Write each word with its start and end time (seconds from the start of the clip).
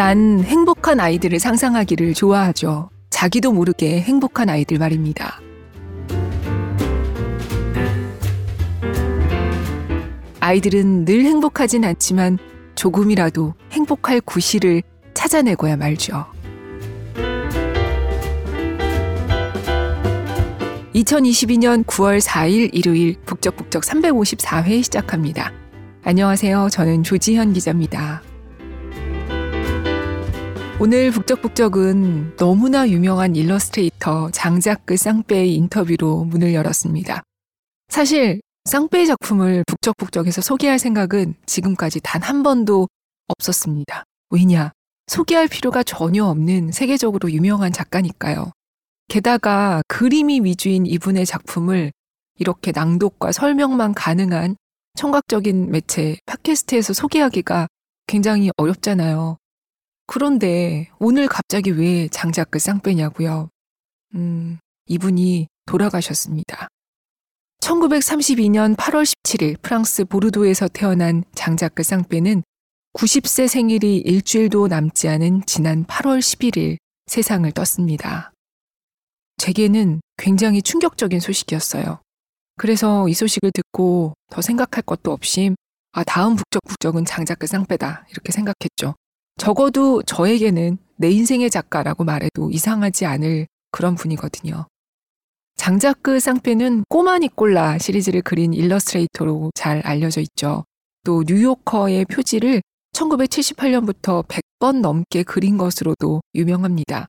난 0.00 0.42
행복한 0.44 0.98
아이들을 0.98 1.38
상상하기를 1.38 2.14
좋아하죠. 2.14 2.88
자기도 3.10 3.52
모르게 3.52 4.00
행복한 4.00 4.48
아이들 4.48 4.78
말입니다. 4.78 5.42
아이들은 10.40 11.04
늘 11.04 11.26
행복하진 11.26 11.84
않지만 11.84 12.38
조금이라도 12.76 13.52
행복할 13.72 14.22
구실을 14.22 14.80
찾아내고야 15.12 15.76
말죠. 15.76 16.24
2022년 20.94 21.84
9월 21.84 22.22
4일 22.22 22.70
일요일 22.72 23.16
북적북적 23.26 23.82
354회 23.82 24.82
시작합니다. 24.82 25.52
안녕하세요. 26.04 26.68
저는 26.70 27.02
조지현 27.02 27.52
기자입니다. 27.52 28.22
오늘 30.82 31.10
북적북적은 31.10 32.36
너무나 32.36 32.88
유명한 32.88 33.36
일러스트레이터 33.36 34.30
장자크 34.30 34.96
쌍빼의 34.96 35.54
인터뷰로 35.54 36.24
문을 36.24 36.54
열었습니다. 36.54 37.22
사실 37.88 38.40
쌍빼의 38.64 39.06
작품을 39.08 39.62
북적북적에서 39.66 40.40
소개할 40.40 40.78
생각은 40.78 41.34
지금까지 41.44 42.00
단 42.02 42.22
한 42.22 42.42
번도 42.42 42.88
없었습니다. 43.28 44.04
왜냐? 44.30 44.72
소개할 45.06 45.48
필요가 45.48 45.82
전혀 45.82 46.24
없는 46.24 46.72
세계적으로 46.72 47.30
유명한 47.30 47.72
작가니까요. 47.72 48.50
게다가 49.08 49.82
그림이 49.86 50.40
위주인 50.44 50.86
이분의 50.86 51.26
작품을 51.26 51.92
이렇게 52.38 52.72
낭독과 52.72 53.32
설명만 53.32 53.92
가능한 53.92 54.56
청각적인 54.94 55.70
매체 55.72 56.16
팟캐스트에서 56.24 56.94
소개하기가 56.94 57.66
굉장히 58.06 58.50
어렵잖아요. 58.56 59.36
그런데 60.12 60.90
오늘 60.98 61.28
갑자기 61.28 61.70
왜 61.70 62.08
장작 62.08 62.50
그 62.50 62.58
쌍빼냐고요? 62.58 63.48
음, 64.16 64.58
이분이 64.86 65.46
돌아가셨습니다. 65.66 66.66
1932년 67.62 68.74
8월 68.74 69.04
17일 69.04 69.62
프랑스 69.62 70.04
보르도에서 70.04 70.66
태어난 70.66 71.22
장작 71.36 71.76
그 71.76 71.84
쌍빼는 71.84 72.42
90세 72.94 73.46
생일이 73.46 73.98
일주일도 73.98 74.66
남지 74.66 75.06
않은 75.06 75.42
지난 75.46 75.84
8월 75.84 76.18
11일 76.18 76.78
세상을 77.06 77.48
떴습니다. 77.52 78.32
제게는 79.36 80.00
굉장히 80.16 80.60
충격적인 80.60 81.20
소식이었어요. 81.20 82.00
그래서 82.56 83.08
이 83.08 83.14
소식을 83.14 83.52
듣고 83.52 84.14
더 84.28 84.42
생각할 84.42 84.82
것도 84.82 85.12
없이 85.12 85.54
아, 85.92 86.02
다음 86.02 86.34
북적북적은 86.34 87.04
장작 87.04 87.38
그 87.38 87.46
쌍빼다 87.46 88.06
이렇게 88.10 88.32
생각했죠. 88.32 88.96
적어도 89.40 90.02
저에게는 90.02 90.76
내 90.96 91.10
인생의 91.10 91.48
작가라고 91.48 92.04
말해도 92.04 92.50
이상하지 92.50 93.06
않을 93.06 93.46
그런 93.70 93.94
분이거든요. 93.94 94.66
장자크 95.56 96.20
쌍페는 96.20 96.84
꼬마 96.90 97.18
니꼴라 97.18 97.78
시리즈를 97.78 98.20
그린 98.20 98.52
일러스트레이터로 98.52 99.50
잘 99.54 99.80
알려져 99.80 100.20
있죠. 100.20 100.64
또 101.04 101.24
뉴요커의 101.26 102.04
표지를 102.04 102.60
1978년부터 102.92 104.26
100번 104.28 104.80
넘게 104.82 105.22
그린 105.22 105.56
것으로도 105.56 106.20
유명합니다. 106.34 107.06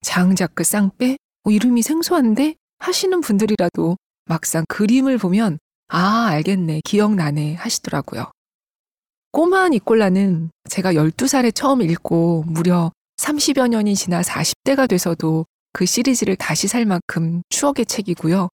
장자크 0.00 0.64
쌍빼? 0.64 1.18
어, 1.44 1.50
이름이 1.50 1.82
생소한데? 1.82 2.54
하시는 2.78 3.20
분들이라도 3.20 3.98
막상 4.24 4.64
그림을 4.68 5.18
보면 5.18 5.58
아, 5.88 6.28
알겠네, 6.28 6.80
기억나네 6.86 7.56
하시더라고요. 7.56 8.30
꼬마 9.30 9.68
니콜라는 9.68 10.50
제가 10.68 10.94
12살에 10.94 11.54
처음 11.54 11.82
읽고 11.82 12.44
무려 12.46 12.90
30여 13.18 13.68
년이 13.68 13.94
지나 13.94 14.22
40대가 14.22 14.88
돼서도 14.88 15.44
그 15.72 15.84
시리즈를 15.84 16.36
다시 16.36 16.66
살 16.66 16.86
만큼 16.86 17.42
추억의 17.50 17.86
책이고요. 17.86 18.48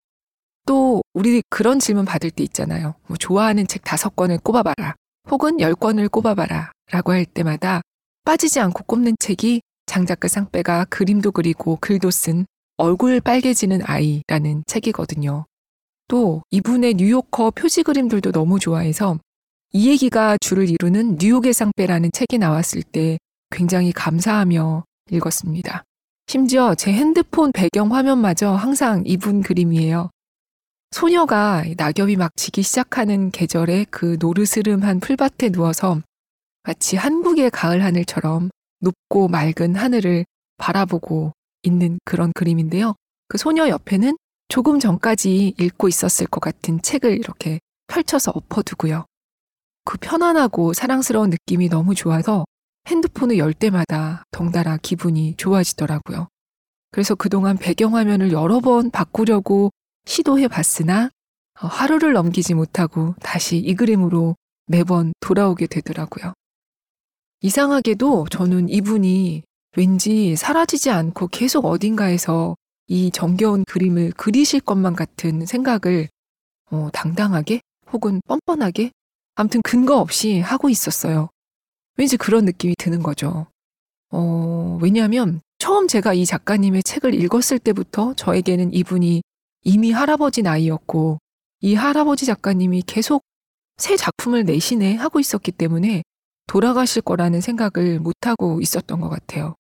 또 0.66 1.02
우리 1.14 1.44
그런 1.50 1.80
질문 1.80 2.06
받을 2.06 2.32
때 2.32 2.44
있잖아요. 2.44 2.96
뭐 3.08 3.18
좋아하는 3.18 3.68
책 3.68 3.84
다섯 3.84 4.16
권을 4.16 4.40
꼽아봐라. 4.40 4.96
혹은 5.30 5.60
열 5.60 5.76
권을 5.76 6.10
꼽아봐라. 6.10 6.72
라고 6.92 7.12
할 7.12 7.26
때마다 7.26 7.82
빠지지 8.26 8.60
않고 8.60 8.84
꼽는 8.86 9.16
책이 9.20 9.62
장작가 9.86 10.28
쌍빼가 10.28 10.86
그림도 10.86 11.34
그리고 11.34 11.78
글도 11.80 12.10
쓴 12.12 12.46
얼굴 12.78 13.20
빨개지는 13.22 13.82
아이라는 13.84 14.64
책이거든요. 14.66 15.46
또 16.08 16.42
이분의 16.50 16.96
뉴요커 16.96 17.52
표지 17.52 17.84
그림들도 17.84 18.32
너무 18.32 18.60
좋아해서 18.60 19.20
이 19.76 19.90
얘기가 19.90 20.38
주를 20.38 20.70
이루는 20.70 21.18
뉴욕의 21.20 21.52
쌍빼라는 21.52 22.12
책이 22.14 22.38
나왔을 22.38 22.84
때 22.84 23.18
굉장히 23.50 23.92
감사하며 23.92 24.84
읽었습니다. 25.10 25.84
심지어 26.28 26.76
제 26.76 26.94
핸드폰 26.94 27.52
배경 27.52 27.92
화면마저 27.92 28.52
항상 28.52 29.02
이분 29.08 29.42
그림이에요. 29.42 30.12
소녀가 30.92 31.64
낙엽이 31.76 32.18
막 32.18 32.32
지기 32.36 32.62
시작하는 32.62 33.32
계절에 33.32 33.88
그 33.90 34.18
노르스름한 34.20 35.00
풀밭에 35.00 35.50
누워서 35.50 36.00
마치 36.62 36.96
한국의 36.96 37.50
가을 37.50 37.84
하늘처럼 37.84 38.52
높고 38.80 39.28
맑은 39.28 39.76
하늘을 39.76 40.26
바라보고 40.58 41.32
있는 41.64 41.98
그런 42.06 42.32
그림인데요. 42.34 42.94
그 43.28 43.40
소녀 43.40 43.68
옆에는 43.68 44.18
조금 44.50 44.80
전까지 44.80 45.56
읽고 45.60 45.88
있었을 45.88 46.28
것 46.28 46.42
같은 46.42 46.80
책을 46.84 47.18
이렇게 47.18 47.60
펼쳐서 47.88 48.32
엎어두고요. 48.36 49.06
그 49.86 49.98
편안하고 49.98 50.74
사랑스러운 50.74 51.30
느낌이 51.30 51.70
너무 51.70 51.96
좋아서 51.96 52.46
핸드폰을 52.88 53.38
열 53.38 53.54
때마다 53.54 54.24
덩달아 54.32 54.78
기분이 54.78 55.36
좋아지더라고요. 55.38 56.28
그래서 56.92 57.16
그동안 57.16 57.58
배경화면을 57.58 58.32
여러 58.32 58.60
번 58.60 58.92
바꾸려고 58.92 59.72
시도해 60.06 60.48
봤으나 60.48 61.10
어, 61.62 61.68
하루를 61.68 62.14
넘기지 62.14 62.54
못하고 62.54 63.16
다시 63.22 63.58
이 63.58 63.76
그림으로 63.76 64.36
매번 64.68 65.14
돌아오게 65.20 65.68
되더라고요. 65.68 66.34
이상하게도 67.42 68.28
저는 68.30 68.70
이분이 68.70 69.44
왠지 69.76 70.36
사라지지 70.36 70.90
않고 70.92 71.28
계속 71.28 71.66
어딘가에서 71.66 72.56
이 72.88 73.12
정겨운 73.12 73.66
그림을 73.66 74.12
그리실 74.16 74.60
것만 74.60 74.96
같은 74.96 75.46
생각을 75.46 76.10
어, 76.72 76.90
당당하게 76.94 77.62
혹은 77.92 78.22
뻔뻔하게 78.28 78.92
아무튼 79.36 79.62
근거 79.64 79.98
없이 79.98 80.40
하고 80.40 80.70
있었어요. 80.70 81.30
왠지 81.98 82.18
그런 82.18 82.46
느낌이 82.46 82.76
드는 82.78 83.04
거죠. 83.04 83.48
어, 84.12 84.78
왜냐하면 84.82 85.42
처음 85.58 85.88
제가 85.88 86.14
이 86.14 86.26
작가님의 86.26 86.84
책을 86.84 87.14
읽었을 87.14 87.60
때부터 87.60 88.14
저에게는 88.16 88.74
이분이 88.74 89.24
이미 89.64 89.92
할아버지 89.92 90.42
나이였고 90.42 91.20
이 91.62 91.76
할아버지 91.76 92.26
작가님이 92.26 92.84
계속 92.86 93.24
새 93.78 93.96
작품을 93.96 94.44
내신에 94.44 94.96
하고 94.96 95.20
있었기 95.20 95.52
때문에 95.52 96.04
돌아가실 96.48 97.02
거라는 97.02 97.42
생각을 97.42 98.00
못하고 98.00 98.60
있었던 98.62 99.00
것 99.00 99.10
같아요. 99.10 99.56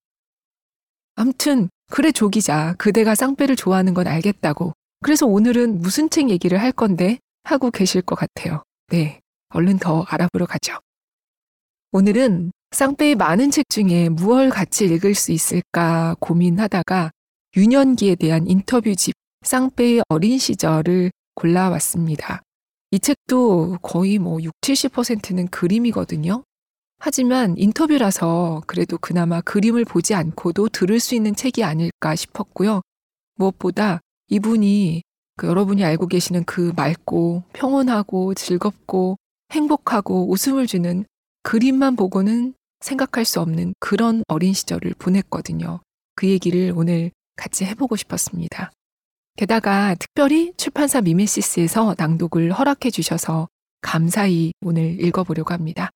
암튼, 1.15 1.69
그래, 1.89 2.11
조기자. 2.11 2.75
그대가 2.77 3.15
쌍배를 3.15 3.55
좋아하는 3.55 3.93
건 3.93 4.07
알겠다고. 4.07 4.73
그래서 5.01 5.25
오늘은 5.25 5.81
무슨 5.81 6.09
책 6.09 6.29
얘기를 6.29 6.59
할 6.61 6.71
건데 6.71 7.19
하고 7.43 7.71
계실 7.71 8.01
것 8.01 8.15
같아요. 8.15 8.63
네. 8.89 9.19
얼른 9.53 9.79
더 9.79 10.03
알아보러 10.03 10.45
가죠. 10.45 10.77
오늘은 11.91 12.51
쌍빼의 12.71 13.15
많은 13.15 13.51
책 13.51 13.69
중에 13.69 14.09
무얼 14.09 14.49
같이 14.49 14.85
읽을 14.85 15.13
수 15.13 15.31
있을까 15.31 16.15
고민하다가 16.19 17.11
유년기에 17.55 18.15
대한 18.15 18.47
인터뷰집 18.47 19.13
쌍빼의 19.43 20.03
어린 20.09 20.39
시절을 20.39 21.11
골라왔습니다. 21.35 22.41
이 22.91 22.99
책도 22.99 23.77
거의 23.81 24.17
뭐 24.17 24.41
6, 24.41 24.53
70%는 24.61 25.47
그림이거든요. 25.47 26.43
하지만 26.99 27.55
인터뷰라서 27.57 28.63
그래도 28.65 28.97
그나마 28.97 29.41
그림을 29.41 29.85
보지 29.85 30.15
않고도 30.15 30.69
들을 30.69 30.99
수 30.99 31.15
있는 31.15 31.35
책이 31.35 31.63
아닐까 31.63 32.15
싶었고요. 32.15 32.81
무엇보다 33.35 33.99
이분이 34.29 35.03
그 35.35 35.47
여러분이 35.47 35.83
알고 35.83 36.07
계시는 36.07 36.43
그 36.45 36.71
맑고 36.75 37.43
평온하고 37.53 38.33
즐겁고 38.35 39.17
행복하고 39.53 40.29
웃음을 40.31 40.67
주는 40.67 41.05
그림만 41.43 41.95
보고는 41.95 42.53
생각할 42.81 43.23
수 43.23 43.39
없는 43.39 43.73
그런 43.79 44.23
어린 44.27 44.53
시절을 44.53 44.95
보냈거든요. 44.97 45.79
그 46.15 46.27
얘기를 46.27 46.73
오늘 46.75 47.11
같이 47.35 47.65
해보고 47.65 47.95
싶었습니다. 47.95 48.71
게다가 49.35 49.95
특별히 49.95 50.53
출판사 50.57 51.01
미메시스에서 51.01 51.95
낭독을 51.97 52.51
허락해 52.51 52.91
주셔서 52.91 53.47
감사히 53.81 54.53
오늘 54.61 54.99
읽어보려고 55.03 55.53
합니다. 55.53 55.89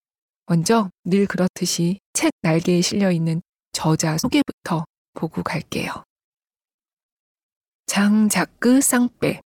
먼저 0.48 0.90
늘 1.04 1.26
그렇듯이 1.28 2.00
책 2.14 2.32
날개에 2.42 2.82
실려 2.82 3.12
있는 3.12 3.42
저자 3.74 4.18
소개부터 4.18 4.86
보고 5.14 5.44
갈게요. 5.44 5.92
장 7.86 8.30
자크 8.30 8.82
쌍빼 8.82 9.42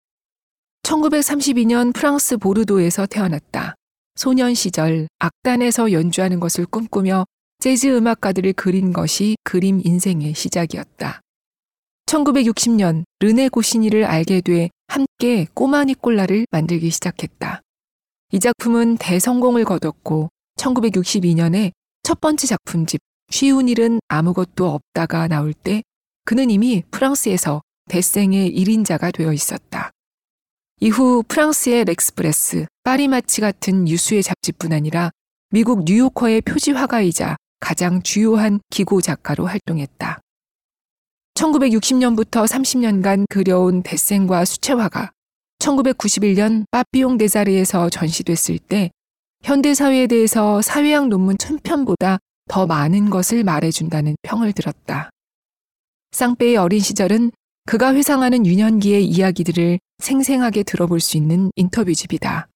1932년 0.83 1.93
프랑스 1.93 2.37
보르도에서 2.37 3.05
태어났다. 3.05 3.75
소년 4.21 4.53
시절 4.53 5.07
악단에서 5.18 5.91
연주하는 5.94 6.39
것을 6.39 6.68
꿈꾸며 6.68 7.25
재즈 7.57 7.88
음악가들을 7.88 8.53
그린 8.53 8.94
것이 8.94 9.35
그림 9.44 9.81
인생의 9.83 10.35
시작이었다. 10.35 11.21
1960년 12.06 13.03
르네 13.19 13.50
고시니를 13.50 14.06
알게 14.06 14.41
돼 14.41 14.69
함께 14.88 15.47
꼬마 15.56 15.85
니콜라를 15.85 16.45
만들기 16.51 16.91
시작했다. 16.91 17.62
이 18.33 18.39
작품은 18.39 18.97
대성공을 18.97 19.65
거뒀고 19.65 20.29
1962년에 20.59 21.71
첫 22.03 22.21
번째 22.21 22.45
작품집 22.45 23.01
쉬운 23.31 23.69
일은 23.69 24.00
아무것도 24.07 24.69
없다가 24.69 25.27
나올 25.29 25.51
때 25.56 25.81
그는 26.25 26.51
이미 26.51 26.83
프랑스에서 26.91 27.63
대생의 27.89 28.56
1인자가 28.56 29.12
되어 29.12 29.33
있었다. 29.33 29.89
이후 30.83 31.21
프랑스의 31.27 31.85
렉스프레스, 31.85 32.65
파리마치 32.83 33.39
같은 33.39 33.87
유수의 33.87 34.23
잡지뿐 34.23 34.73
아니라 34.73 35.11
미국 35.51 35.83
뉴요커의 35.83 36.41
표지 36.41 36.71
화가이자 36.71 37.37
가장 37.59 38.01
주요한 38.01 38.59
기고 38.71 38.99
작가로 38.99 39.45
활동했다. 39.45 40.19
1960년부터 41.35 42.47
30년간 42.47 43.25
그려온 43.29 43.83
데센과 43.83 44.43
수채화가 44.43 45.11
1991년 45.59 46.63
빠삐용 46.71 47.19
데자리에서 47.19 47.91
전시됐을 47.91 48.57
때 48.57 48.89
현대사회에 49.43 50.07
대해서 50.07 50.63
사회학 50.63 51.09
논문 51.09 51.37
천편보다 51.37 52.17
더 52.49 52.65
많은 52.65 53.11
것을 53.11 53.43
말해준다는 53.43 54.15
평을 54.23 54.53
들었다. 54.53 55.11
쌍배의 56.13 56.57
어린 56.57 56.79
시절은 56.79 57.31
그가 57.65 57.93
회상하는 57.93 58.45
유년기의 58.45 59.05
이야기들을 59.05 59.79
생생하게 59.99 60.63
들어볼 60.63 60.99
수 60.99 61.17
있는 61.17 61.51
인터뷰집이다. 61.55 62.47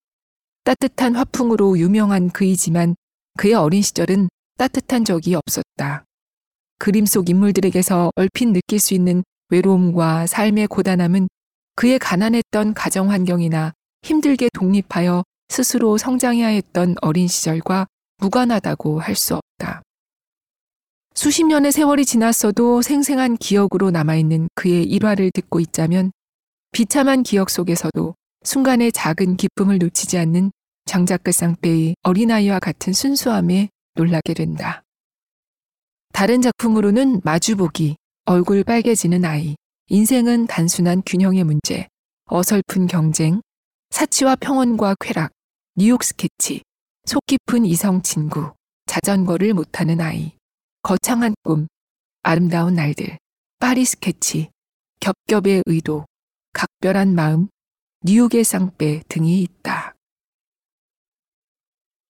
따뜻한 0.63 1.15
화풍으로 1.15 1.77
유명한 1.77 2.29
그이지만 2.29 2.95
그의 3.37 3.53
어린 3.53 3.81
시절은 3.81 4.29
따뜻한 4.57 5.05
적이 5.05 5.35
없었다. 5.35 6.05
그림 6.79 7.05
속 7.05 7.29
인물들에게서 7.29 8.11
얼핏 8.15 8.47
느낄 8.47 8.79
수 8.79 8.93
있는 8.93 9.23
외로움과 9.49 10.25
삶의 10.27 10.67
고단함은 10.67 11.27
그의 11.75 11.99
가난했던 11.99 12.73
가정 12.73 13.11
환경이나 13.11 13.73
힘들게 14.01 14.49
독립하여 14.53 15.23
스스로 15.49 15.97
성장해야 15.97 16.47
했던 16.47 16.95
어린 17.01 17.27
시절과 17.27 17.85
무관하다고 18.17 18.99
할 18.99 19.15
수 19.15 19.35
없다. 19.35 19.83
수십 21.17 21.45
년의 21.45 21.71
세월이 21.71 22.05
지났어도 22.05 22.81
생생한 22.81 23.37
기억으로 23.37 23.89
남아있는 23.89 24.49
그의 24.53 24.83
일화를 24.83 25.31
듣고 25.31 25.61
있자면 25.61 26.11
비참한 26.73 27.23
기억 27.23 27.49
속에서도 27.49 28.15
순간의 28.43 28.91
작은 28.91 29.37
기쁨을 29.37 29.77
놓치지 29.77 30.17
않는 30.17 30.51
장자끝 30.83 31.33
쌍배의 31.33 31.95
어린아이와 32.03 32.59
같은 32.59 32.91
순수함에 32.91 33.69
놀라게 33.95 34.33
된다. 34.33 34.83
다른 36.11 36.41
작품으로는 36.41 37.21
마주보기, 37.23 37.95
얼굴 38.25 38.65
빨개지는 38.65 39.23
아이, 39.23 39.55
인생은 39.87 40.47
단순한 40.47 41.01
균형의 41.05 41.45
문제, 41.45 41.87
어설픈 42.25 42.87
경쟁, 42.87 43.41
사치와 43.89 44.35
평온과 44.35 44.95
쾌락, 44.99 45.31
뉴욕 45.77 46.03
스케치, 46.03 46.61
속 47.05 47.21
깊은 47.25 47.65
이성 47.65 48.01
친구, 48.01 48.51
자전거를 48.85 49.53
못 49.53 49.69
타는 49.69 50.01
아이, 50.01 50.33
거창한 50.85 51.33
꿈, 51.41 51.65
아름다운 52.21 52.75
날들, 52.75 53.17
파리 53.57 53.85
스케치, 53.85 54.51
겹겹의 54.99 55.63
의도, 55.65 56.05
각별한 56.53 57.15
마음, 57.15 57.47
뉴욕의 58.03 58.43
상뻬 58.43 59.01
등이 59.09 59.41
있다. 59.41 59.95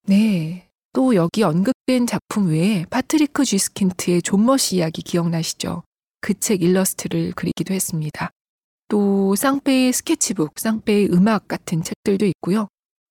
네. 0.08 0.68
또 0.92 1.16
여기 1.16 1.44
언급된 1.44 2.06
작품 2.06 2.50
외에 2.50 2.84
파트리크 2.90 3.46
쥐스킨트의 3.46 4.22
좀머 4.22 4.58
씨 4.58 4.76
이야기 4.76 5.02
기억나시죠? 5.02 5.84
그 6.20 6.34
책 6.34 6.62
일러스트를 6.62 7.32
그리기도 7.32 7.74
했습니다. 7.74 8.32
또 8.90 9.38
상뻬의 9.38 9.94
스케치북, 9.94 10.60
상뻬의 10.60 11.14
음악 11.14 11.48
같은 11.48 11.82
책들도 11.82 12.26
있고요. 12.26 12.68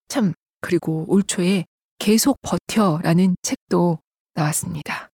참 0.08 0.34
그리고 0.60 1.06
올 1.08 1.22
초에 1.22 1.64
계속 1.98 2.36
버텨라는 2.42 3.36
책도 3.40 3.98
나왔습니다. 4.34 5.08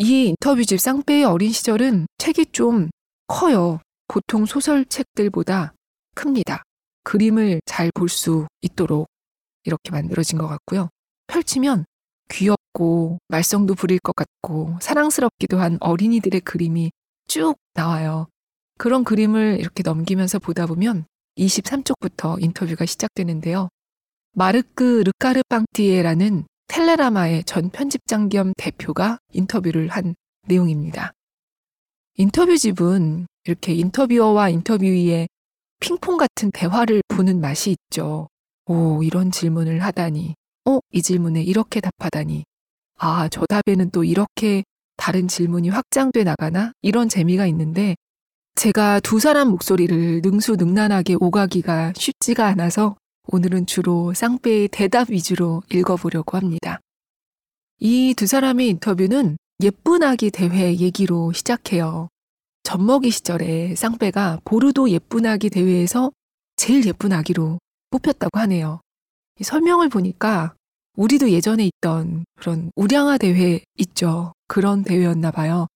이 0.00 0.28
인터뷰집 0.28 0.80
쌍배의 0.80 1.24
어린 1.24 1.50
시절은 1.50 2.06
책이 2.18 2.46
좀 2.52 2.88
커요. 3.26 3.80
보통 4.06 4.46
소설책들보다 4.46 5.74
큽니다. 6.14 6.62
그림을 7.02 7.60
잘 7.66 7.90
볼 7.92 8.08
수 8.08 8.46
있도록 8.62 9.08
이렇게 9.64 9.90
만들어진 9.90 10.38
것 10.38 10.46
같고요. 10.46 10.88
펼치면 11.26 11.84
귀엽고 12.30 13.18
말썽도 13.26 13.74
부릴 13.74 13.98
것 13.98 14.14
같고 14.14 14.78
사랑스럽기도 14.80 15.58
한 15.58 15.78
어린이들의 15.80 16.42
그림이 16.42 16.92
쭉 17.26 17.56
나와요. 17.74 18.28
그런 18.78 19.02
그림을 19.02 19.58
이렇게 19.58 19.82
넘기면서 19.82 20.38
보다 20.38 20.66
보면 20.66 21.06
23쪽부터 21.36 22.40
인터뷰가 22.40 22.86
시작되는데요. 22.86 23.68
마르크 24.32 25.02
르카르 25.04 25.42
빵티에라는 25.48 26.44
텔레라마의 26.68 27.44
전 27.44 27.70
편집장 27.70 28.28
겸 28.28 28.52
대표가 28.56 29.18
인터뷰를 29.32 29.88
한 29.88 30.14
내용입니다. 30.46 31.12
인터뷰집은 32.16 33.26
이렇게 33.44 33.74
인터뷰어와 33.74 34.50
인터뷰이의 34.50 35.28
핑퐁 35.80 36.16
같은 36.16 36.50
대화를 36.50 37.02
보는 37.08 37.40
맛이 37.40 37.74
있죠. 37.74 38.28
오, 38.66 39.02
이런 39.02 39.30
질문을 39.30 39.82
하다니. 39.82 40.34
어, 40.66 40.78
이 40.92 41.02
질문에 41.02 41.42
이렇게 41.42 41.80
답하다니. 41.80 42.44
아, 42.98 43.28
저 43.28 43.46
답에는 43.46 43.90
또 43.90 44.04
이렇게 44.04 44.64
다른 44.96 45.28
질문이 45.28 45.68
확장돼 45.70 46.24
나가나? 46.24 46.72
이런 46.82 47.08
재미가 47.08 47.46
있는데 47.46 47.94
제가 48.56 49.00
두 49.00 49.20
사람 49.20 49.50
목소리를 49.50 50.20
능수능란하게 50.22 51.16
오가기가 51.20 51.92
쉽지가 51.96 52.46
않아서 52.46 52.96
오늘은 53.30 53.66
주로 53.66 54.14
쌍배의 54.14 54.68
대답 54.68 55.10
위주로 55.10 55.62
읽어보려고 55.70 56.36
합니다. 56.38 56.80
이 57.78 58.14
두 58.16 58.26
사람의 58.26 58.68
인터뷰는 58.68 59.36
예쁜 59.62 60.02
아기 60.02 60.30
대회 60.30 60.74
얘기로 60.74 61.32
시작해요. 61.32 62.08
젖먹이 62.62 63.10
시절에 63.10 63.74
쌍배가 63.74 64.40
보르도 64.44 64.88
예쁜 64.90 65.26
아기 65.26 65.50
대회에서 65.50 66.10
제일 66.56 66.86
예쁜 66.86 67.12
아기로 67.12 67.58
뽑혔다고 67.90 68.38
하네요. 68.40 68.80
설명을 69.42 69.88
보니까 69.90 70.54
우리도 70.96 71.30
예전에 71.30 71.68
있던 71.68 72.24
그런 72.36 72.70
우량아 72.76 73.18
대회 73.18 73.60
있죠. 73.76 74.32
그런 74.46 74.82
대회였나 74.82 75.30
봐요. 75.30 75.66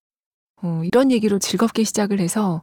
어, 0.62 0.82
이런 0.84 1.12
얘기로 1.12 1.38
즐겁게 1.38 1.84
시작을 1.84 2.18
해서 2.18 2.62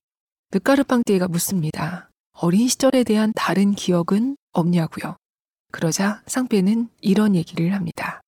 느까르빵띠에가 0.51 1.27
묻습니다. 1.27 2.09
어린 2.31 2.67
시절에 2.67 3.03
대한 3.03 3.31
다른 3.35 3.73
기억은 3.73 4.35
없냐고요. 4.51 5.15
그러자 5.71 6.21
쌍배는 6.25 6.89
이런 7.01 7.35
얘기를 7.35 7.73
합니다. 7.73 8.21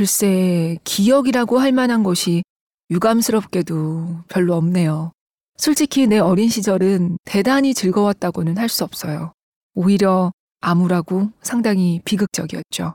글쎄, 0.00 0.78
기억이라고 0.84 1.58
할 1.58 1.72
만한 1.72 2.02
것이 2.02 2.42
유감스럽게도 2.90 4.24
별로 4.28 4.54
없네요. 4.54 5.12
솔직히 5.60 6.06
내 6.06 6.18
어린 6.18 6.48
시절은 6.48 7.18
대단히 7.24 7.74
즐거웠다고는 7.74 8.56
할 8.56 8.70
수 8.70 8.82
없어요. 8.82 9.32
오히려 9.74 10.32
암울하고 10.62 11.30
상당히 11.42 12.00
비극적이었죠. 12.04 12.94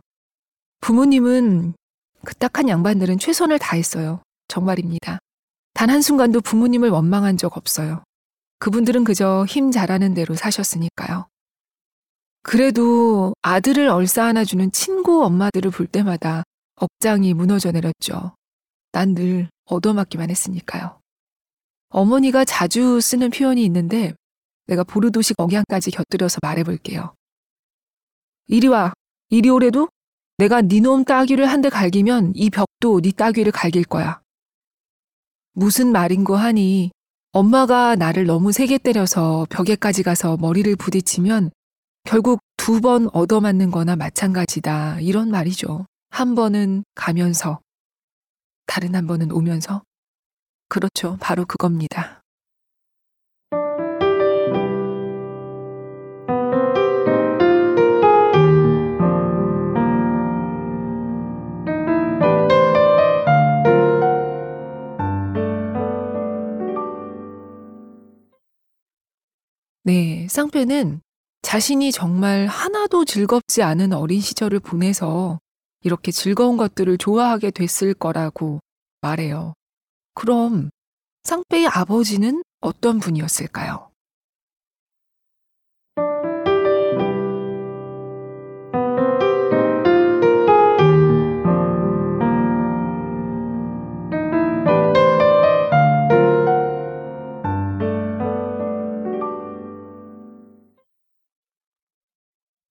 부모님은 0.82 1.76
그 2.24 2.34
딱한 2.36 2.68
양반들은 2.68 3.20
최선을 3.20 3.60
다했어요. 3.60 4.24
정말입니다. 4.48 5.20
단 5.74 5.90
한순간도 5.92 6.42
부모님을 6.42 6.90
원망한 6.90 7.38
적 7.38 7.56
없어요. 7.56 8.04
그분들은 8.60 9.04
그저 9.04 9.46
힘 9.48 9.70
잘하는 9.72 10.16
대로 10.16 10.34
사셨으니까요. 10.36 11.28
그래도 12.42 13.34
아들을 13.44 13.88
얼싸안아주는 13.88 14.72
친구 14.72 15.24
엄마들을 15.24 15.70
볼 15.72 15.86
때마다 15.88 16.44
억장이 16.78 17.34
무너져 17.36 17.72
내렸죠. 17.72 18.36
난 18.92 19.14
늘 19.14 19.50
얻어맞기만 19.66 20.30
했으니까요. 20.32 21.00
어머니가 21.90 22.46
자주 22.46 23.00
쓰는 23.00 23.30
표현이 23.30 23.64
있는데 23.66 24.14
내가 24.68 24.84
보르도식 24.84 25.40
억양까지 25.40 25.92
곁들여서 25.92 26.40
말해볼게요. 26.42 27.14
이리 28.48 28.68
와. 28.68 28.94
이리 29.30 29.50
오래도 29.50 29.90
내가 30.38 30.62
니놈 30.62 31.00
네 31.00 31.06
따귀를 31.06 31.46
한 31.48 31.62
대 31.62 31.70
갈기면 31.70 32.34
이 32.36 32.50
벽도 32.50 33.02
네 33.02 33.12
따귀를 33.12 33.52
갈길 33.52 33.86
거야. 33.86 34.22
무슨 35.54 35.92
말인고 35.92 36.36
하니 36.36 36.92
엄마가 37.32 37.96
나를 37.96 38.26
너무 38.26 38.52
세게 38.52 38.80
때려서 38.80 39.46
벽에까지 39.50 40.04
가서 40.04 40.38
머리를 40.38 40.76
부딪히면 40.76 41.52
결국 42.04 42.40
두 42.58 42.82
번 42.82 43.10
얻어맞는 43.14 43.72
거나 43.72 43.96
마찬가지다. 43.96 45.00
이런 45.02 45.30
말이죠. 45.30 45.86
한 46.10 46.34
번은 46.36 46.84
가면서, 46.96 47.60
다른 48.66 48.96
한 48.96 49.06
번은 49.08 49.32
오면서. 49.32 49.84
그렇죠. 50.68 51.18
바로 51.22 51.46
그겁니다. 51.46 52.22
네, 69.84 70.28
쌍배는 70.32 71.02
자신이 71.44 71.92
정말 71.92 72.48
하나도 72.48 73.06
즐겁지 73.06 73.62
않은 73.62 73.94
어린 73.94 74.20
시절을 74.20 74.60
보내서 74.60 75.40
이렇게 75.84 76.12
즐거운 76.12 76.58
것들을 76.58 76.98
좋아하게 76.98 77.52
됐을 77.52 77.94
거라고 77.94 78.62
말해요. 79.02 79.54
그럼 80.16 80.72
쌍배의 81.24 81.68
아버지는 81.68 82.44
어떤 82.62 83.00
분이었을까요? 83.00 83.92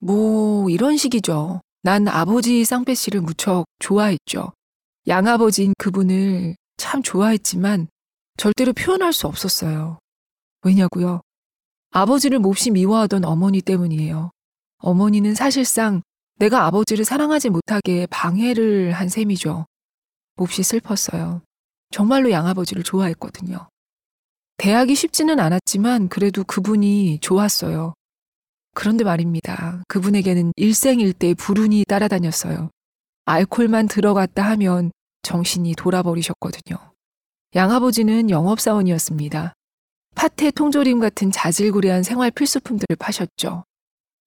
뭐 0.00 0.68
이런 0.70 0.96
식이죠. 0.96 1.60
난 1.82 2.08
아버지 2.08 2.64
쌍배 2.64 2.94
씨를 2.94 3.20
무척 3.20 3.64
좋아했죠. 3.78 4.52
양아버지인 5.06 5.74
그분을 5.78 6.56
참 6.76 7.02
좋아했지만 7.02 7.88
절대로 8.36 8.72
표현할 8.72 9.12
수 9.12 9.26
없었어요. 9.26 9.98
왜냐고요? 10.62 11.20
아버지를 11.90 12.38
몹시 12.40 12.70
미워하던 12.70 13.24
어머니 13.24 13.60
때문이에요. 13.60 14.30
어머니는 14.78 15.34
사실상 15.34 16.02
내가 16.36 16.66
아버지를 16.66 17.04
사랑하지 17.04 17.50
못하게 17.50 18.06
방해를 18.10 18.92
한 18.92 19.08
셈이죠. 19.08 19.66
몹시 20.36 20.62
슬펐어요. 20.62 21.42
정말로 21.90 22.30
양아버지를 22.32 22.82
좋아했거든요. 22.82 23.68
대학이 24.56 24.94
쉽지는 24.94 25.38
않았지만 25.38 26.08
그래도 26.08 26.42
그분이 26.42 27.20
좋았어요. 27.20 27.94
그런데 28.74 29.04
말입니다. 29.04 29.82
그분에게는 29.86 30.52
일생일대 30.56 31.34
불운이 31.34 31.84
따라다녔어요. 31.88 32.70
알콜만 33.26 33.86
들어갔다 33.86 34.42
하면 34.50 34.90
정신이 35.24 35.74
돌아버리셨거든요. 35.74 36.76
양아버지는 37.56 38.30
영업사원이었습니다. 38.30 39.54
파테 40.14 40.50
통조림 40.52 41.00
같은 41.00 41.32
자질구레한 41.32 42.04
생활 42.04 42.30
필수품들을 42.30 42.96
파셨죠. 42.96 43.64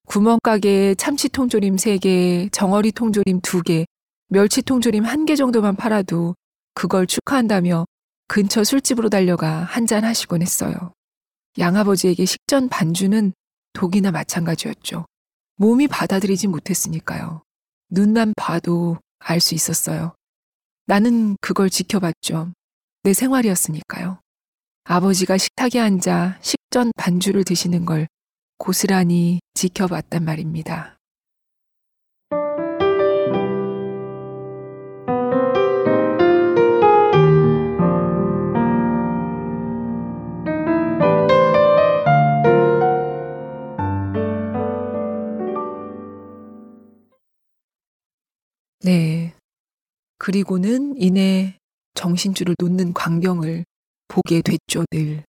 구멍가게에 0.06 0.94
참치 0.96 1.28
통조림 1.28 1.76
3개, 1.76 2.50
정어리 2.52 2.92
통조림 2.92 3.40
2개, 3.40 3.86
멸치 4.28 4.62
통조림 4.62 5.04
1개 5.04 5.36
정도만 5.36 5.76
팔아도 5.76 6.34
그걸 6.74 7.06
축하한다며 7.06 7.86
근처 8.26 8.64
술집으로 8.64 9.08
달려가 9.08 9.64
한잔 9.64 10.04
하시곤 10.04 10.42
했어요. 10.42 10.92
양아버지에게 11.58 12.24
식전 12.24 12.68
반주는 12.68 13.32
독이나 13.72 14.10
마찬가지였죠. 14.10 15.06
몸이 15.56 15.88
받아들이지 15.88 16.46
못했으니까요. 16.46 17.42
눈만 17.90 18.34
봐도 18.36 18.98
알 19.18 19.40
수 19.40 19.54
있었어요. 19.54 20.14
나는 20.88 21.36
그걸 21.42 21.68
지켜봤죠. 21.68 22.54
내 23.02 23.12
생활이었으니까요. 23.12 24.20
아버지가 24.84 25.36
식탁에 25.36 25.78
앉아 25.80 26.38
식전 26.40 26.92
반주를 26.96 27.44
드시는 27.44 27.84
걸 27.84 28.08
고스란히 28.56 29.40
지켜봤단 29.52 30.24
말입니다. 30.24 30.96
네. 48.82 49.17
그리고는 50.28 50.94
이내 50.98 51.56
정신줄을 51.94 52.54
놓는 52.60 52.92
광경을 52.92 53.64
보게 54.08 54.42
됐죠, 54.42 54.84
늘. 54.90 55.24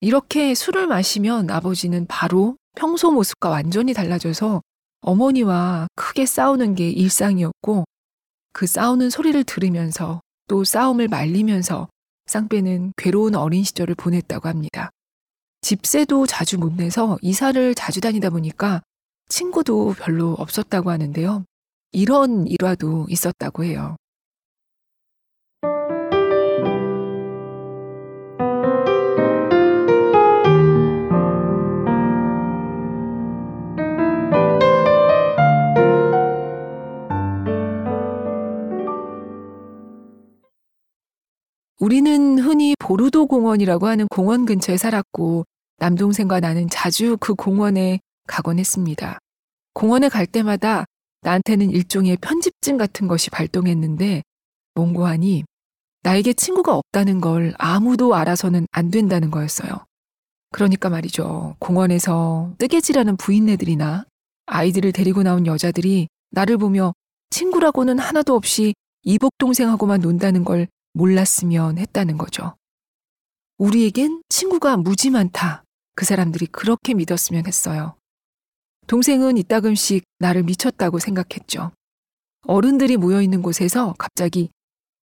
이렇게 0.00 0.56
술을 0.56 0.88
마시면 0.88 1.48
아버지는 1.48 2.04
바로 2.08 2.56
평소 2.76 3.12
모습과 3.12 3.50
완전히 3.50 3.94
달라져서 3.94 4.62
어머니와 5.02 5.86
크게 5.94 6.26
싸우는 6.26 6.74
게 6.74 6.90
일상이었고 6.90 7.84
그 8.52 8.66
싸우는 8.66 9.10
소리를 9.10 9.44
들으면서 9.44 10.20
또 10.48 10.64
싸움을 10.64 11.06
말리면서 11.06 11.88
쌍배는 12.26 12.94
괴로운 12.96 13.36
어린 13.36 13.62
시절을 13.62 13.94
보냈다고 13.94 14.48
합니다. 14.48 14.90
집세도 15.60 16.26
자주 16.26 16.58
못 16.58 16.72
내서 16.72 17.16
이사를 17.22 17.76
자주 17.76 18.00
다니다 18.00 18.28
보니까 18.30 18.82
친구도 19.28 19.94
별로 19.96 20.32
없었다고 20.32 20.90
하는데요. 20.90 21.44
이런 21.94 22.46
일화도 22.48 23.06
있었다고 23.08 23.64
해요. 23.64 23.96
우리는 41.78 42.38
흔히 42.38 42.74
보르도 42.78 43.26
공원이라고 43.26 43.86
하는 43.86 44.08
공원 44.08 44.46
근처에 44.46 44.76
살았고 44.76 45.44
남동생과 45.78 46.40
나는 46.40 46.68
자주 46.68 47.16
그 47.20 47.34
공원에 47.34 48.00
가곤 48.26 48.58
했습니다. 48.58 49.18
공원에 49.74 50.08
갈 50.08 50.26
때마다 50.26 50.86
나한테는 51.24 51.70
일종의 51.70 52.18
편집증 52.18 52.76
같은 52.76 53.08
것이 53.08 53.30
발동했는데 53.30 54.22
몽고하니 54.74 55.44
나에게 56.02 56.34
친구가 56.34 56.76
없다는 56.76 57.20
걸 57.22 57.54
아무도 57.58 58.14
알아서는 58.14 58.66
안 58.70 58.90
된다는 58.90 59.30
거였어요. 59.30 59.70
그러니까 60.52 60.90
말이죠. 60.90 61.56
공원에서 61.58 62.54
뜨개질하는 62.58 63.16
부인네들이나 63.16 64.04
아이들을 64.46 64.92
데리고 64.92 65.22
나온 65.22 65.46
여자들이 65.46 66.08
나를 66.30 66.58
보며 66.58 66.92
친구라고는 67.30 67.98
하나도 67.98 68.34
없이 68.34 68.74
이복 69.02 69.38
동생하고만 69.38 70.00
논다는 70.00 70.44
걸 70.44 70.68
몰랐으면 70.92 71.78
했다는 71.78 72.18
거죠. 72.18 72.54
우리에겐 73.56 74.22
친구가 74.28 74.76
무지 74.76 75.08
많다. 75.08 75.64
그 75.96 76.04
사람들이 76.04 76.46
그렇게 76.46 76.92
믿었으면 76.92 77.46
했어요. 77.46 77.96
동생은 78.86 79.38
이따금씩 79.38 80.04
나를 80.18 80.42
미쳤다고 80.42 80.98
생각했죠. 80.98 81.72
어른들이 82.46 82.96
모여 82.96 83.22
있는 83.22 83.42
곳에서 83.42 83.94
갑자기 83.98 84.50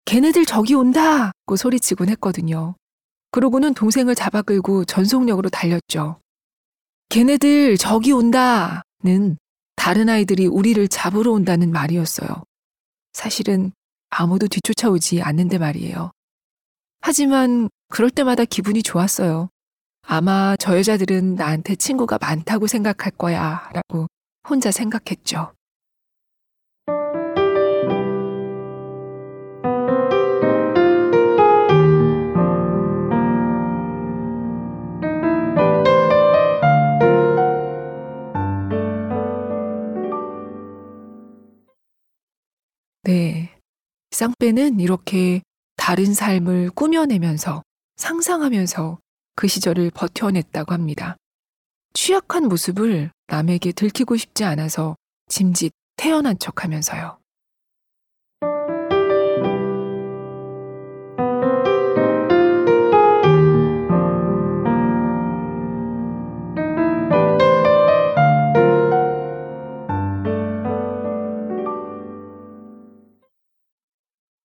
걔네들 0.04 0.44
저기 0.44 0.74
온다! 0.74 1.32
고 1.46 1.56
소리치곤 1.56 2.08
했거든요. 2.10 2.74
그러고는 3.30 3.74
동생을 3.74 4.14
잡아 4.14 4.42
끌고 4.42 4.84
전속력으로 4.84 5.48
달렸죠. 5.50 6.20
걔네들 7.08 7.76
저기 7.78 8.12
온다! 8.12 8.82
는 9.02 9.38
다른 9.76 10.10
아이들이 10.10 10.46
우리를 10.46 10.86
잡으러 10.88 11.32
온다는 11.32 11.72
말이었어요. 11.72 12.28
사실은 13.14 13.72
아무도 14.10 14.46
뒤쫓아오지 14.46 15.22
않는데 15.22 15.56
말이에요. 15.56 16.10
하지만 17.00 17.70
그럴 17.88 18.10
때마다 18.10 18.44
기분이 18.44 18.82
좋았어요. 18.82 19.48
아마 20.02 20.56
저 20.58 20.76
여자들은 20.76 21.36
나한테 21.36 21.76
친구가 21.76 22.18
많다고 22.20 22.66
생각할 22.66 23.12
거야 23.12 23.70
라고 23.72 24.06
혼자 24.48 24.70
생각했죠. 24.70 25.52
네. 43.04 43.56
쌍배는 44.10 44.80
이렇게 44.80 45.42
다른 45.76 46.14
삶을 46.14 46.70
꾸며내면서 46.70 47.62
상상하면서 47.96 48.98
그 49.40 49.48
시절을 49.48 49.90
버텨냈다고 49.92 50.74
합니다. 50.74 51.16
취약한 51.94 52.46
모습을 52.46 53.10
남에게 53.28 53.72
들키고 53.72 54.18
싶지 54.18 54.44
않아서 54.44 54.96
짐짓 55.30 55.72
태어난 55.96 56.38
척 56.38 56.62
하면서요. 56.62 57.18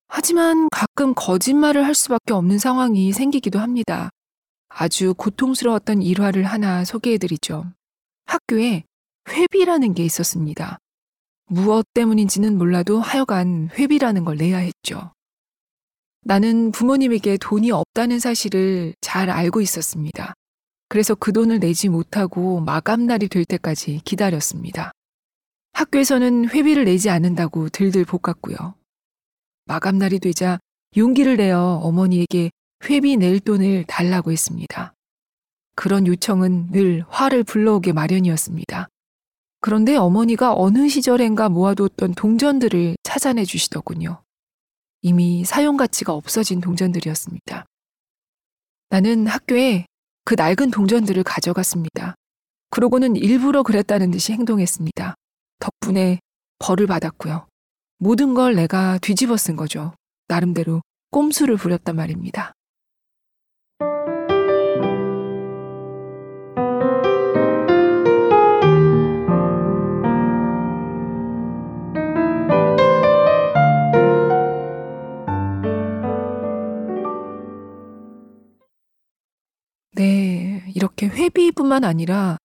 하지만 0.07 0.69
가끔 0.69 1.13
거짓말을 1.13 1.85
할 1.85 1.93
수밖에 1.93 2.31
없는 2.31 2.59
상황이 2.59 3.11
생기기도 3.11 3.59
합니다. 3.59 4.09
아주 4.77 5.13
고통스러웠던 5.13 6.01
일화를 6.01 6.43
하나 6.43 6.83
소개해드리죠. 6.83 7.71
학교에 8.25 8.83
회비라는 9.29 9.93
게 9.93 10.03
있었습니다. 10.03 10.79
무엇 11.47 11.85
때문인지는 11.93 12.57
몰라도 12.57 12.99
하여간 12.99 13.69
회비라는 13.73 14.25
걸 14.25 14.35
내야 14.35 14.57
했죠. 14.57 15.13
나는 16.23 16.71
부모님에게 16.71 17.37
돈이 17.37 17.71
없다는 17.71 18.19
사실을 18.19 18.93
잘 18.99 19.29
알고 19.29 19.61
있었습니다. 19.61 20.33
그래서 20.89 21.15
그 21.15 21.31
돈을 21.31 21.59
내지 21.59 21.87
못하고 21.87 22.59
마감날이 22.59 23.29
될 23.29 23.45
때까지 23.45 24.01
기다렸습니다. 24.03 24.91
학교에서는 25.71 26.49
회비를 26.49 26.83
내지 26.83 27.09
않는다고 27.09 27.69
들들 27.69 28.03
볶았고요. 28.03 28.75
마감날이 29.65 30.19
되자 30.19 30.59
용기를 30.97 31.37
내어 31.37 31.79
어머니에게 31.83 32.51
회비 32.83 33.17
낼 33.17 33.39
돈을 33.39 33.85
달라고 33.85 34.31
했습니다. 34.31 34.93
그런 35.75 36.07
요청은 36.07 36.71
늘 36.71 37.03
화를 37.09 37.43
불러오게 37.43 37.93
마련이었습니다. 37.93 38.87
그런데 39.61 39.95
어머니가 39.95 40.53
어느 40.53 40.87
시절엔가 40.87 41.49
모아뒀던 41.49 42.13
동전들을 42.13 42.95
찾아내 43.03 43.45
주시더군요. 43.45 44.21
이미 45.01 45.43
사용 45.43 45.77
가치가 45.77 46.13
없어진 46.13 46.61
동전들이었습니다. 46.61 47.65
나는 48.89 49.27
학교에 49.27 49.85
그 50.23 50.35
낡은 50.35 50.71
동전들을 50.71 51.23
가져갔습니다. 51.23 52.15
그러고는 52.69 53.15
일부러 53.15 53.63
그랬다는 53.63 54.11
듯이 54.11 54.33
행동했습니다. 54.33 55.15
덕분에 55.59 56.19
벌을 56.59 56.87
받았고요. 56.87 57.47
모든 57.97 58.33
걸 58.33 58.55
내가 58.55 58.97
뒤집어 58.99 59.37
쓴 59.37 59.55
거죠. 59.55 59.93
나름대로 60.27 60.81
꼼수를 61.11 61.57
부렸단 61.57 61.95
말입니다. 61.95 62.53
네, 79.95 80.63
이렇게 80.75 81.07
회비뿐만 81.07 81.83
아니라 81.83 82.37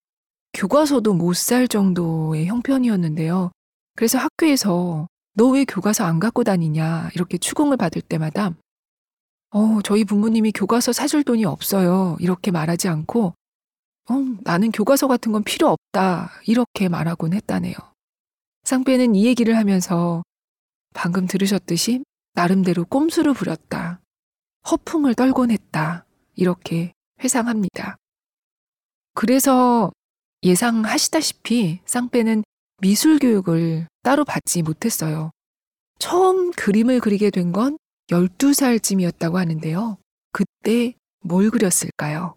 교과서도 0.54 1.14
못 1.14 1.35
살 1.35 1.69
정도의 1.69 2.47
형편이었는데요. 2.47 3.50
그래서 3.97 4.19
학교에서 4.19 5.07
너 5.35 5.50
왜 5.52 5.64
교과서 5.64 6.04
안 6.04 6.19
갖고 6.21 6.45
다니냐 6.45 7.11
이렇게 7.14 7.38
추궁을 7.38 7.76
받을 7.76 8.02
때마다 8.02 8.52
어, 9.52 9.80
저희 9.83 10.04
부모님이 10.04 10.52
교과서 10.52 10.92
사줄 10.92 11.25
돈이 11.25 11.45
없어요. 11.45 12.16
이렇게 12.21 12.50
말하지 12.50 12.88
않고 12.88 13.35
어, 14.11 14.14
나는 14.42 14.71
교과서 14.71 15.09
같은 15.09 15.33
건 15.33 15.42
필요 15.45 15.69
없다. 15.69 16.30
이렇게 16.47 16.88
말하곤 16.88 17.33
했다네요. 17.33 17.74
쌍배는 18.64 19.14
이 19.14 19.24
얘기를 19.27 19.57
하면서 19.57 20.22
방금 20.94 21.27
들으셨듯이 21.27 22.05
나름대로 22.35 22.85
꼼수를 22.85 23.35
부렸다. 23.35 24.01
허풍을 24.70 25.14
떨곤 25.14 25.51
했다. 25.51 26.05
이렇게 26.35 26.92
회상합니다. 27.22 27.96
그래서 29.14 29.92
예상하시다시피 30.42 31.80
쌍배는 31.85 32.44
미술 32.80 33.18
교육을 33.18 33.87
따로 34.02 34.24
받지 34.24 34.62
못했어요. 34.62 35.30
처음 35.98 36.50
그림을 36.52 37.00
그리게 37.00 37.30
된 37.30 37.52
건 37.52 37.76
12살쯤이었다고 38.11 39.35
하는데요. 39.35 39.98
그때 40.33 40.94
뭘 41.22 41.50
그렸을까요? 41.50 42.37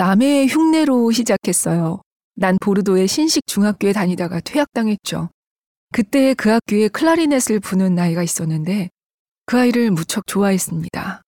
남의 0.00 0.48
흉내로 0.48 1.10
시작했어요. 1.10 2.00
난 2.34 2.56
보르도의 2.58 3.06
신식 3.06 3.46
중학교에 3.46 3.92
다니다가 3.92 4.40
퇴학당했죠. 4.40 5.28
그때 5.92 6.32
그 6.32 6.48
학교에 6.48 6.88
클라리넷을 6.88 7.60
부는 7.60 7.98
아이가 7.98 8.22
있었는데 8.22 8.88
그 9.44 9.58
아이를 9.58 9.90
무척 9.90 10.26
좋아했습니다. 10.26 11.20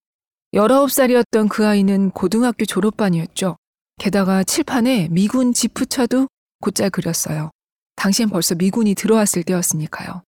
19살이었던 0.54 1.50
그 1.50 1.66
아이는 1.66 2.12
고등학교 2.12 2.64
졸업반이었죠. 2.64 3.56
게다가 4.00 4.42
칠판에 4.42 5.08
미군 5.10 5.52
지프차도 5.52 6.28
곧잘 6.62 6.88
그렸어요. 6.88 7.50
당시엔 7.96 8.30
벌써 8.30 8.54
미군이 8.54 8.94
들어왔을 8.94 9.42
때였으니까요. 9.42 10.22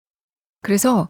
그래서 0.60 1.08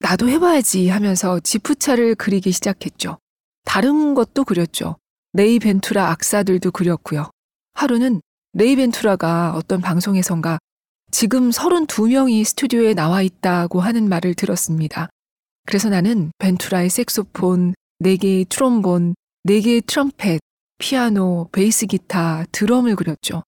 나도 0.00 0.28
해봐야지 0.28 0.90
하면서 0.90 1.40
지프차를 1.40 2.14
그리기 2.16 2.52
시작했죠. 2.52 3.16
다른 3.64 4.12
것도 4.12 4.44
그렸죠. 4.44 4.96
레이 5.36 5.58
벤투라 5.58 6.10
악사들도 6.10 6.70
그렸고요. 6.70 7.28
하루는 7.74 8.22
레이 8.52 8.76
벤투라가 8.76 9.54
어떤 9.56 9.80
방송에선가 9.80 10.58
지금 11.10 11.50
32명이 11.50 12.44
스튜디오에 12.44 12.94
나와 12.94 13.20
있다고 13.20 13.80
하는 13.80 14.08
말을 14.08 14.34
들었습니다. 14.34 15.08
그래서 15.66 15.88
나는 15.88 16.30
벤투라의 16.38 16.88
색소폰, 16.88 17.74
4개의 18.00 18.48
트롬본, 18.48 19.16
4개의 19.48 19.84
트럼펫, 19.86 20.40
피아노, 20.78 21.48
베이스 21.50 21.86
기타, 21.86 22.44
드럼을 22.52 22.94
그렸죠. 22.94 23.42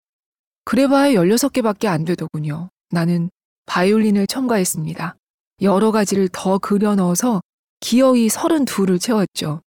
그래봐야 0.64 1.12
16개밖에 1.12 1.86
안 1.86 2.04
되더군요. 2.04 2.68
나는 2.90 3.30
바이올린을 3.66 4.26
첨가했습니다. 4.26 5.14
여러 5.62 5.92
가지를 5.92 6.30
더 6.32 6.58
그려 6.58 6.96
넣어서 6.96 7.40
기어이 7.78 8.26
32를 8.26 9.00
채웠죠. 9.00 9.60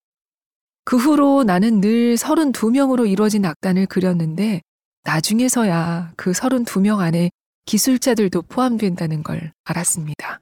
그 0.89 0.97
후로 0.97 1.43
나는 1.43 1.81
늘 1.81 2.15
32명으로 2.15 3.07
이루어진 3.07 3.45
악단을 3.45 3.85
그렸는데 3.85 4.61
나중에서야 5.03 6.13
그 6.17 6.31
32명 6.31 6.97
안에 6.97 7.29
기술자들도 7.65 8.41
포함된다는 8.41 9.21
걸 9.21 9.53
알았습니다. 9.65 10.41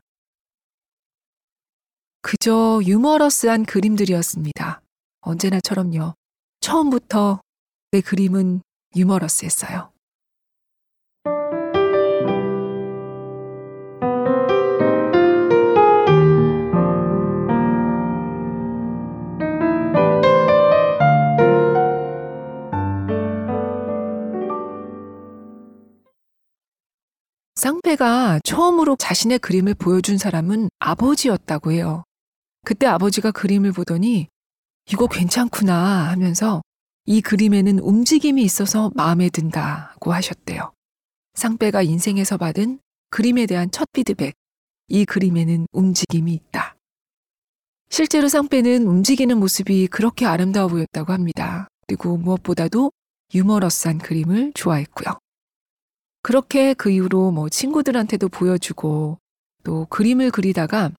그저 2.22 2.80
유머러스한 2.86 3.66
그림들이었습니다. 3.66 4.82
언제나처럼요. 5.20 6.14
처음부터 6.62 7.42
내 7.92 8.00
그림은 8.00 8.62
유머러스했어요. 8.96 9.92
쌍배가 27.58 28.42
처음으로 28.44 28.96
자신의 28.98 29.40
그림을 29.40 29.74
보여준 29.74 30.20
사람은 30.20 30.70
아버지였다고 30.78 31.72
해요. 31.72 32.04
그때 32.64 32.86
아버지가 32.86 33.32
그림을 33.32 33.72
보더니 33.72 34.28
이거 34.92 35.08
괜찮구나 35.08 36.08
하면서 36.10 36.62
이 37.06 37.20
그림에는 37.20 37.80
움직임이 37.80 38.44
있어서 38.44 38.92
마음에 38.94 39.30
든다고 39.30 40.14
하셨대요. 40.14 40.72
쌍배가 41.34 41.82
인생에서 41.82 42.38
받은 42.38 42.80
그림에 43.10 43.48
대한 43.48 43.72
첫 43.72 43.88
피드백. 43.92 44.36
이 44.90 45.06
그림에는 45.06 45.66
움직임이 45.72 46.34
있다. 46.34 46.76
실제로 47.90 48.28
쌍배는 48.28 48.86
움직이는 48.86 49.36
모습이 49.40 49.88
그렇게 49.88 50.28
아름다워 50.28 50.68
보였다고 50.68 51.12
합니다. 51.12 51.68
그리고 51.88 52.18
무엇보다도 52.18 52.92
유머러스한 53.34 53.98
그림을 53.98 54.52
좋아했고요. 54.54 55.18
그렇게 56.28 56.74
그 56.74 56.90
이후로 56.90 57.32
뭐 57.32 57.48
친구들한테도 57.48 58.28
보여주고 58.28 59.18
또 59.64 59.86
그림을 59.86 60.30
그리다가 60.30 60.92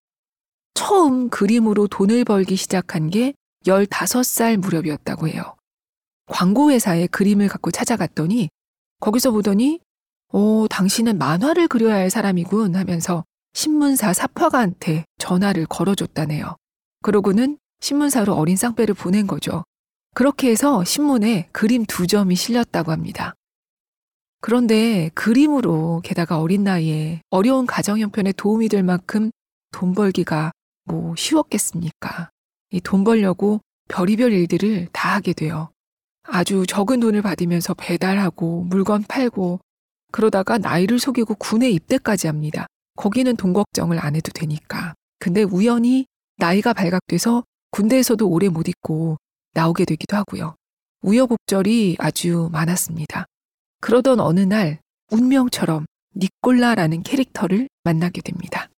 처음 0.72 1.28
그림으로 1.28 1.86
돈을 1.86 2.24
벌기 2.24 2.56
시작한 2.56 3.10
게 3.10 3.34
15살 3.66 4.56
무렵이었다고 4.56 5.28
해요. 5.28 5.54
광고회사에 6.28 7.08
그림을 7.08 7.48
갖고 7.48 7.70
찾아갔더니 7.70 8.48
거기서 9.00 9.32
보더니 9.32 9.80
오, 10.32 10.66
당신은 10.66 11.18
만화를 11.18 11.68
그려야 11.68 11.96
할 11.96 12.08
사람이군 12.08 12.74
하면서 12.74 13.22
신문사 13.52 14.14
사파가한테 14.14 15.04
전화를 15.18 15.66
걸어줬다네요. 15.66 16.56
그러고는 17.02 17.58
신문사로 17.80 18.32
어린 18.32 18.56
쌍배를 18.56 18.94
보낸 18.94 19.26
거죠. 19.26 19.62
그렇게 20.14 20.50
해서 20.50 20.84
신문에 20.84 21.50
그림 21.52 21.84
두 21.84 22.06
점이 22.06 22.34
실렸다고 22.34 22.92
합니다. 22.92 23.34
그런데 24.40 25.10
그림으로 25.14 26.00
게다가 26.04 26.38
어린 26.40 26.64
나이에 26.64 27.20
어려운 27.30 27.66
가정 27.66 27.98
형편에 27.98 28.32
도움이 28.32 28.68
될 28.68 28.82
만큼 28.82 29.30
돈 29.72 29.94
벌기가 29.94 30.52
뭐 30.84 31.14
쉬웠겠습니까? 31.16 32.30
이 32.70 32.80
돈 32.80 33.04
벌려고 33.04 33.60
별의별 33.88 34.32
일들을 34.32 34.88
다 34.92 35.14
하게 35.14 35.32
돼요. 35.32 35.70
아주 36.22 36.66
적은 36.66 37.00
돈을 37.00 37.22
받으면서 37.22 37.74
배달하고 37.74 38.64
물건 38.64 39.02
팔고 39.02 39.60
그러다가 40.12 40.58
나이를 40.58 40.98
속이고 40.98 41.34
군에 41.36 41.70
입대까지 41.70 42.26
합니다. 42.26 42.66
거기는 42.96 43.34
돈 43.36 43.52
걱정을 43.52 43.98
안 43.98 44.14
해도 44.16 44.30
되니까. 44.34 44.94
근데 45.18 45.42
우연히 45.42 46.06
나이가 46.36 46.72
발각돼서 46.72 47.44
군대에서도 47.70 48.28
오래 48.28 48.48
못 48.48 48.68
있고 48.68 49.16
나오게 49.54 49.84
되기도 49.84 50.16
하고요. 50.16 50.54
우여곡절이 51.02 51.96
아주 51.98 52.48
많았습니다. 52.52 53.26
그러던 53.80 54.20
어느 54.20 54.40
날 54.40 54.80
운명처럼 55.10 55.86
니콜라라는 56.16 57.02
캐릭터를 57.02 57.68
만나게 57.84 58.20
됩니다. 58.22 58.68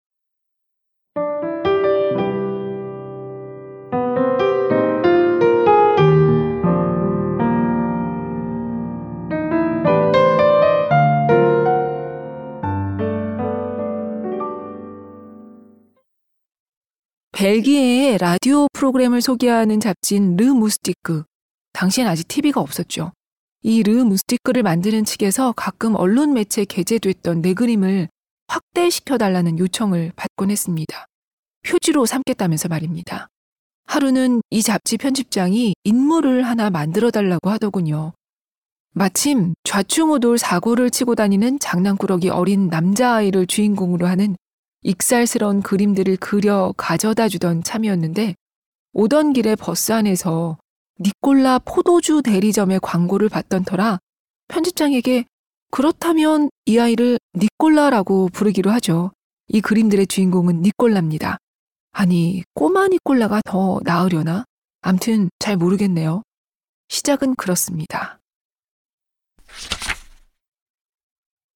벨기에의 17.31 18.19
라디오 18.19 18.67
프로그램을 18.71 19.19
소개하는 19.19 19.79
잡지인 19.79 20.37
르 20.37 20.53
무스티크. 20.53 21.23
당시엔 21.73 22.05
아직 22.05 22.27
TV가 22.27 22.61
없었죠. 22.61 23.13
이 23.63 23.83
르 23.83 24.03
무스티크를 24.03 24.63
만드는 24.63 25.05
측에서 25.05 25.53
가끔 25.55 25.95
언론 25.95 26.33
매체에 26.33 26.65
게재됐던 26.65 27.41
내 27.41 27.53
그림을 27.53 28.09
확대시켜 28.47 29.17
달라는 29.17 29.59
요청을 29.59 30.13
받곤 30.15 30.49
했습니다. 30.49 31.05
표지로 31.63 32.07
삼겠다면서 32.07 32.69
말입니다. 32.69 33.27
하루는 33.85 34.41
이 34.49 34.63
잡지 34.63 34.97
편집장이 34.97 35.75
인물을 35.83 36.43
하나 36.43 36.69
만들어 36.69 37.11
달라고 37.11 37.49
하더군요. 37.51 38.13
마침 38.93 39.53
좌충우돌 39.63 40.37
사고를 40.37 40.89
치고 40.89 41.15
다니는 41.15 41.59
장난꾸러기 41.59 42.29
어린 42.29 42.67
남자아이를 42.67 43.45
주인공으로 43.45 44.07
하는 44.07 44.35
익살스러운 44.81 45.61
그림들을 45.61 46.17
그려 46.17 46.73
가져다 46.75 47.29
주던 47.29 47.63
참이었는데 47.63 48.33
오던 48.93 49.33
길에 49.33 49.55
버스 49.55 49.91
안에서 49.91 50.57
니콜라 51.01 51.59
포도주 51.59 52.21
대리점의 52.21 52.79
광고를 52.81 53.27
봤던 53.27 53.65
터라 53.65 53.99
편집장에게 54.49 55.25
그렇다면 55.71 56.49
이 56.65 56.77
아이를 56.77 57.17
니콜라라고 57.35 58.29
부르기로 58.29 58.69
하죠. 58.71 59.11
이 59.47 59.61
그림들의 59.61 60.05
주인공은 60.07 60.61
니콜라입니다. 60.61 61.37
아니, 61.93 62.43
꼬마 62.53 62.87
니콜라가 62.87 63.41
더 63.45 63.79
나으려나? 63.83 64.45
암튼 64.81 65.29
잘 65.39 65.57
모르겠네요. 65.57 66.23
시작은 66.89 67.35
그렇습니다. 67.35 68.19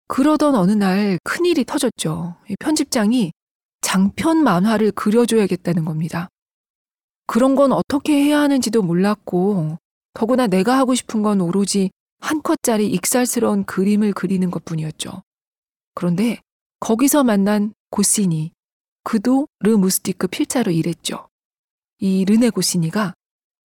그러던 0.08 0.56
어느 0.56 0.72
날 0.72 1.20
큰일이 1.24 1.66
터졌죠. 1.66 2.38
편집장이 2.60 3.34
장편 3.82 4.44
만화를 4.44 4.92
그려줘야겠다는 4.92 5.86
겁니다. 5.86 6.30
그런 7.28 7.56
건 7.56 7.72
어떻게 7.72 8.14
해야 8.14 8.40
하는지도 8.40 8.82
몰랐고, 8.82 9.78
더구나 10.14 10.48
내가 10.48 10.78
하고 10.78 10.96
싶은 10.96 11.22
건 11.22 11.42
오로지 11.42 11.92
한 12.20 12.42
컷짜리 12.42 12.88
익살스러운 12.88 13.66
그림을 13.66 14.14
그리는 14.14 14.50
것 14.50 14.64
뿐이었죠. 14.66 15.24
그런데 15.94 16.40
거기서 16.80 17.24
만난 17.24 17.74
고시니, 17.90 18.52
그도 19.04 19.48
르 19.60 19.78
무스티크 19.78 20.28
필자로 20.28 20.72
일했죠. 20.72 21.28
이 22.00 22.26
르네 22.26 22.50
고시니가 22.50 23.14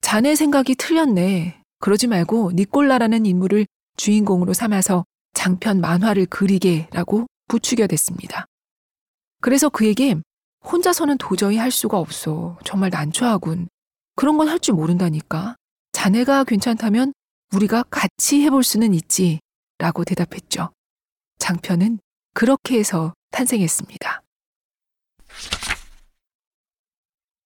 자네 0.01 0.35
생각이 0.35 0.75
틀렸네. 0.75 1.63
그러지 1.79 2.07
말고 2.07 2.53
니콜라라는 2.53 3.27
인물을 3.27 3.67
주인공으로 3.97 4.53
삼아서 4.53 5.05
장편 5.35 5.81
만화를 5.81 6.27
그리게 6.27 6.89
라고 6.93 7.27
부추겨 7.49 7.87
댔습니다. 7.87 8.47
그래서 9.41 9.69
그에게 9.69 10.17
혼자서는 10.65 11.19
도저히 11.19 11.57
할 11.57 11.71
수가 11.71 11.99
없어. 11.99 12.59
정말 12.65 12.91
난처하군. 12.91 13.69
그런 14.17 14.37
건 14.37 14.49
할 14.49 14.59
줄 14.61 14.75
모른다니까. 14.75 15.57
자네가 15.93 16.45
괜찮다면 16.45 17.13
우리가 17.55 17.85
같이 17.91 18.43
해볼 18.43 18.63
수는 18.63 18.95
있지. 18.95 19.41
라고 19.79 20.05
대답했죠. 20.05 20.71
장편은 21.39 21.99
그렇게 22.35 22.79
해서 22.79 23.15
탄생했습니다. 23.31 24.23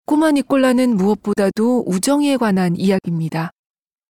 꼬마 0.06 0.32
니콜라는 0.32 0.96
무엇보다도 0.96 1.84
우정에 1.86 2.36
관한 2.36 2.76
이야기입니다. 2.76 3.50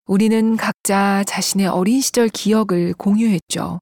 우리는 0.06 0.56
각자 0.56 1.22
자신의 1.24 1.68
어린 1.68 2.00
시절 2.00 2.28
기억을 2.28 2.94
공유했죠. 2.94 3.78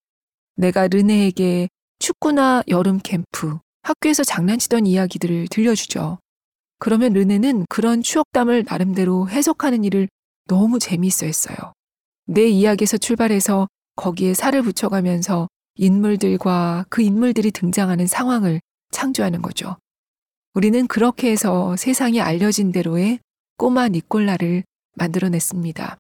내가 0.57 0.89
르네에게 0.89 1.69
축구나 1.99 2.63
여름 2.69 2.99
캠프, 2.99 3.59
학교에서 3.83 4.25
장난치던 4.25 4.87
이야기들을 4.87 5.49
들려주죠. 5.49 6.19
그러면 6.79 7.13
르네는 7.13 7.67
그런 7.69 8.03
추억담을 8.03 8.65
나름대로 8.69 9.29
해석하는 9.29 9.85
일을 9.85 10.09
너무 10.47 10.79
재미있어 10.79 11.27
했어요. 11.27 11.57
내 12.27 12.49
이야기에서 12.49 12.97
출발해서 12.97 13.69
거기에 13.97 14.35
살을 14.35 14.63
붙여가면서 14.63 15.49
인물들과 15.77 16.87
그 16.89 17.03
인물들이 17.03 17.51
등장하는 17.51 18.07
상황을 18.07 18.61
창조하는 18.91 19.43
거죠. 19.43 19.77
우리는 20.55 20.87
그렇게 20.87 21.31
해서 21.31 21.77
세상에 21.77 22.21
알려진 22.21 22.73
대로의 22.73 23.21
꼬마 23.57 23.89
니콜라를 23.89 24.65
만들어냈습니다. 24.97 25.99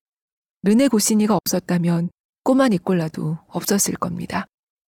르네 0.64 0.88
고시니가 0.88 1.37
없었다면 1.37 2.11
꼬마 2.45 2.68
니콜라도 2.68 3.38
없었을 3.49 3.95
겁니다. 3.95 4.47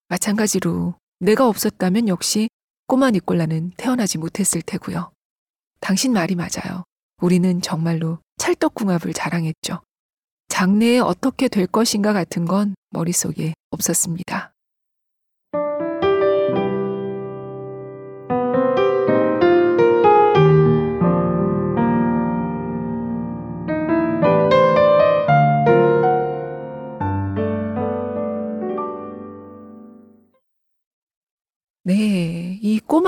마찬가지로 0.09 0.95
내가 1.21 1.49
없었다면 1.49 2.09
역시 2.09 2.49
꼬마 2.87 3.11
니콜라는 3.11 3.73
태어나지 3.77 4.19
못했을 4.19 4.63
테고요. 4.63 5.11
당신 5.81 6.13
말이 6.13 6.35
맞아요. 6.35 6.85
우리는 7.21 7.61
정말로 7.61 8.19
찰떡궁합을 8.39 9.13
자랑했죠. 9.13 9.83
장래에 10.49 10.99
어떻게 10.99 11.49
될 11.49 11.67
것인가 11.67 12.13
같은 12.13 12.45
건 12.45 12.75
머릿속에 12.91 13.55
없었습니다. 13.71 14.54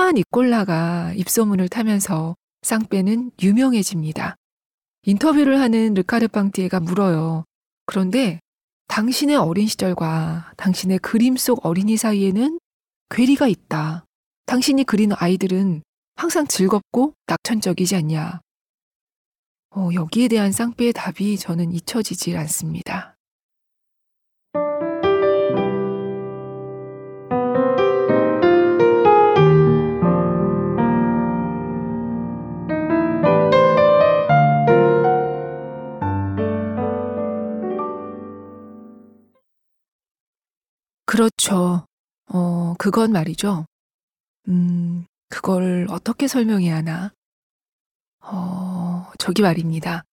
꼬마 0.07 0.13
니콜라가 0.13 1.13
입소문을 1.15 1.67
타면서 1.67 2.37
쌍빼는 2.61 3.31
유명해집니다. 3.41 4.35
인터뷰를 5.03 5.59
하는 5.59 5.93
르카르 5.95 6.29
빵티에가 6.29 6.79
물어요. 6.79 7.43
그런데 7.85 8.39
당신의 8.87 9.35
어린 9.35 9.67
시절과 9.67 10.53
당신의 10.55 10.99
그림 10.99 11.35
속 11.35 11.65
어린이 11.65 11.97
사이에는 11.97 12.57
괴리가 13.09 13.49
있다. 13.49 14.05
당신이 14.45 14.85
그린 14.85 15.11
아이들은 15.13 15.81
항상 16.15 16.47
즐겁고 16.47 17.13
낙천적이지 17.25 17.97
않냐. 17.97 18.39
어, 19.75 19.89
여기에 19.93 20.29
대한 20.29 20.53
쌍빼의 20.53 20.93
답이 20.93 21.37
저는 21.37 21.73
잊혀지질 21.73 22.37
않습니다. 22.37 23.16
그렇죠. 41.07 41.85
어, 42.33 42.73
그건 42.77 43.13
말이죠. 43.13 43.65
음, 44.49 45.05
그걸 45.29 45.87
어떻게 45.89 46.27
설명해야 46.27 46.75
하나? 46.75 47.13
어, 48.19 49.09
저기 49.17 49.41
말입니다. 49.41 50.03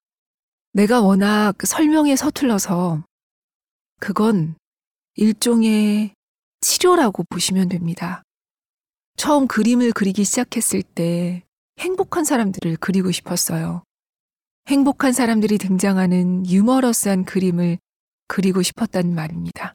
내가 0.73 1.01
워낙 1.01 1.57
설명에 1.65 2.15
서툴러서 2.15 3.03
그건 3.99 4.55
일종의 5.17 6.15
치료라고 6.61 7.25
보시면 7.29 7.69
됩니다. 7.71 8.23
처음 9.17 9.49
그림을 9.49 9.91
그리기 9.93 10.23
시작했을 10.25 10.83
때 10.85 11.43
행복한 11.81 12.25
사람들을 12.25 12.77
그리고 12.81 13.11
싶었어요. 13.11 13.83
행복한 14.69 15.13
사람들이 15.13 15.59
등장하는 15.59 16.47
유머러스한 16.47 17.25
그림을 17.25 17.79
그리고 18.29 18.63
싶었다는 18.63 19.13
말입니다. 19.13 19.75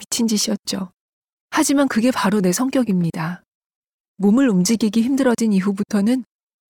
미친 0.00 0.26
짓이었죠. 0.26 0.90
하지만 1.50 1.86
그게 1.86 2.10
바로 2.10 2.40
내 2.40 2.52
성격입니다. 2.52 3.42
몸을 4.16 4.48
움직이기 4.48 5.02
힘들어진 5.02 5.52
이후부터는 5.52 6.24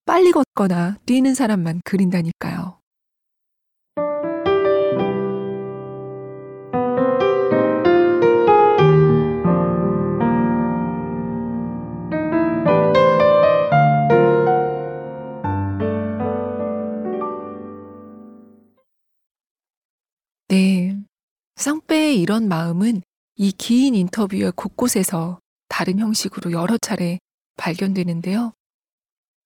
빨리 0.05 0.33
걷거나 0.33 0.99
뛰는 1.07 1.35
사람만 1.35 1.81
그린다니까요. 1.85 2.81
네. 20.49 20.99
쌍배의 21.57 22.21
이런 22.21 22.49
마음은 22.49 23.03
이 23.43 23.53
긴 23.53 23.95
인터뷰의 23.95 24.53
곳곳에서 24.55 25.41
다른 25.71 25.99
형식으로 25.99 26.53
여러 26.53 26.77
차례 26.77 27.19
발견되는데요. 27.57 28.53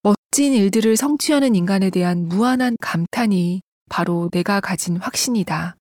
멋진 0.02 0.52
일들을 0.52 0.96
성취하는 0.96 1.54
인간에 1.54 1.90
대한 1.90 2.26
무한한 2.26 2.76
감탄이 2.80 3.62
바로 3.88 4.30
내가 4.32 4.58
가진 4.58 4.96
확신이다. 4.96 5.76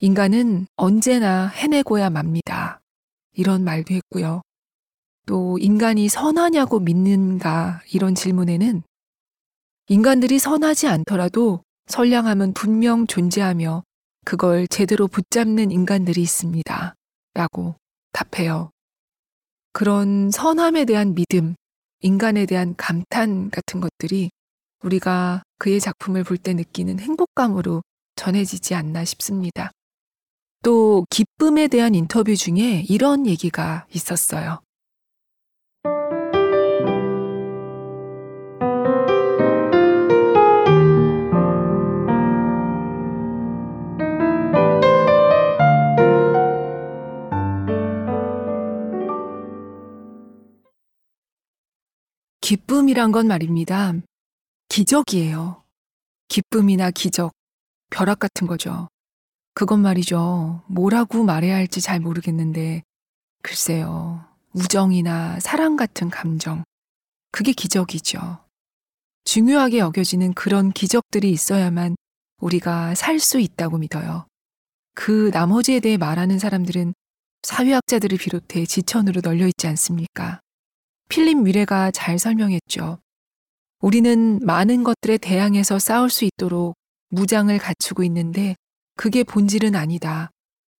인간은 0.00 0.66
언제나 0.76 1.48
해내고야 1.48 2.08
맙니다. 2.08 2.80
이런 3.34 3.64
말도 3.64 3.92
했고요. 3.92 4.40
또 5.26 5.58
인간이 5.58 6.08
선하냐고 6.08 6.80
믿는가 6.80 7.82
이런 7.92 8.14
질문에는 8.14 8.82
인간들이 9.88 10.38
선하지 10.38 10.88
않더라도 10.88 11.60
선량함은 11.88 12.54
분명 12.54 13.06
존재하며 13.06 13.82
그걸 14.24 14.66
제대로 14.68 15.06
붙잡는 15.06 15.70
인간들이 15.70 16.22
있습니다. 16.22 16.94
라고 17.36 17.76
답해요. 18.12 18.70
그런 19.72 20.30
선함에 20.30 20.86
대한 20.86 21.14
믿음, 21.14 21.54
인간에 22.00 22.46
대한 22.46 22.74
감탄 22.76 23.50
같은 23.50 23.80
것들이 23.80 24.30
우리가 24.82 25.42
그의 25.58 25.80
작품을 25.80 26.24
볼 26.24 26.38
때 26.38 26.54
느끼는 26.54 26.98
행복감으로 26.98 27.82
전해지지 28.16 28.74
않나 28.74 29.04
싶습니다. 29.04 29.70
또 30.62 31.04
기쁨에 31.10 31.68
대한 31.68 31.94
인터뷰 31.94 32.34
중에 32.34 32.86
이런 32.88 33.26
얘기가 33.26 33.86
있었어요. 33.92 34.60
기쁨이란 52.46 53.10
건 53.10 53.26
말입니다. 53.26 53.92
기적이에요. 54.68 55.64
기쁨이나 56.28 56.92
기적, 56.92 57.32
벼락 57.90 58.20
같은 58.20 58.46
거죠. 58.46 58.86
그건 59.52 59.80
말이죠. 59.80 60.62
뭐라고 60.68 61.24
말해야 61.24 61.56
할지 61.56 61.80
잘 61.80 61.98
모르겠는데, 61.98 62.84
글쎄요. 63.42 64.24
우정이나 64.52 65.40
사랑 65.40 65.74
같은 65.74 66.08
감정. 66.08 66.62
그게 67.32 67.50
기적이죠. 67.50 68.38
중요하게 69.24 69.78
여겨지는 69.78 70.32
그런 70.34 70.70
기적들이 70.70 71.32
있어야만 71.32 71.96
우리가 72.40 72.94
살 72.94 73.18
수 73.18 73.40
있다고 73.40 73.78
믿어요. 73.78 74.28
그 74.94 75.32
나머지에 75.34 75.80
대해 75.80 75.96
말하는 75.96 76.38
사람들은 76.38 76.94
사회학자들을 77.42 78.16
비롯해 78.18 78.66
지천으로 78.66 79.20
널려 79.20 79.48
있지 79.48 79.66
않습니까? 79.66 80.38
필립 81.08 81.42
미래가 81.42 81.90
잘 81.90 82.18
설명했죠. 82.18 82.98
우리는 83.80 84.40
많은 84.42 84.84
것들에 84.84 85.18
대항해서 85.18 85.78
싸울 85.78 86.10
수 86.10 86.24
있도록 86.24 86.74
무장을 87.10 87.56
갖추고 87.58 88.02
있는데 88.04 88.56
그게 88.96 89.22
본질은 89.22 89.74
아니다. 89.74 90.30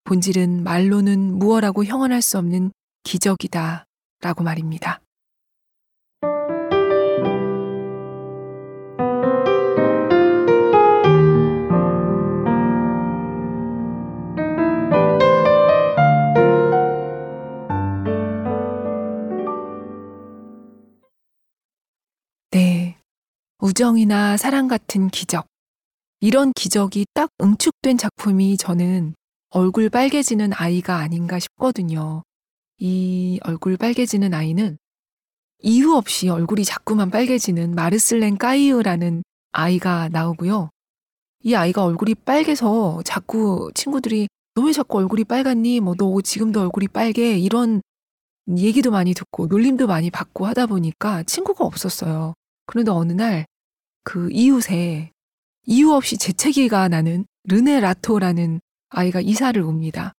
본질은 0.03 0.63
말로는 0.63 1.37
무어라고 1.37 1.85
형언할 1.85 2.21
수 2.21 2.37
없는 2.37 2.71
기적이다. 3.03 3.85
라고 4.21 4.43
말입니다. 4.43 4.99
우정이나 23.59 24.37
사랑 24.37 24.67
같은 24.67 25.09
기적. 25.09 25.47
이런 26.19 26.51
기적이 26.53 27.05
딱 27.13 27.29
응축된 27.41 27.97
작품이 27.97 28.57
저는 28.57 29.13
얼굴 29.49 29.89
빨개지는 29.89 30.51
아이가 30.53 30.97
아닌가 30.97 31.39
싶거든요. 31.39 32.23
이 32.79 33.39
얼굴 33.43 33.77
빨개지는 33.77 34.33
아이는 34.33 34.77
이유 35.59 35.93
없이 35.95 36.29
얼굴이 36.29 36.63
자꾸만 36.65 37.09
빨개지는 37.09 37.73
마르슬렌 37.73 38.37
까이으라는 38.37 39.23
아이가 39.51 40.09
나오고요. 40.09 40.69
이 41.43 41.55
아이가 41.55 41.83
얼굴이 41.83 42.15
빨개서 42.15 43.01
자꾸 43.05 43.71
친구들이 43.73 44.27
너 44.55 44.63
왜 44.63 44.71
자꾸 44.73 44.97
얼굴이 44.99 45.23
빨갛니? 45.23 45.79
뭐 45.81 45.95
너 45.95 46.21
지금도 46.21 46.61
얼굴이 46.61 46.87
빨개? 46.89 47.37
이런 47.37 47.81
얘기도 48.57 48.91
많이 48.91 49.13
듣고 49.13 49.47
놀림도 49.47 49.87
많이 49.87 50.09
받고 50.09 50.45
하다 50.47 50.67
보니까 50.67 51.23
친구가 51.23 51.63
없었어요. 51.65 52.33
그런데 52.67 52.91
어느 52.91 53.13
날 53.13 53.47
그 54.09 54.29
이웃에 54.31 55.11
이유 55.65 55.91
없이 55.91 56.17
재채기가 56.17 56.87
나는 56.87 57.25
르네 57.43 57.81
라토라는 57.81 58.61
아이가 58.87 59.19
이사를 59.19 59.61
옵니다. 59.61 60.13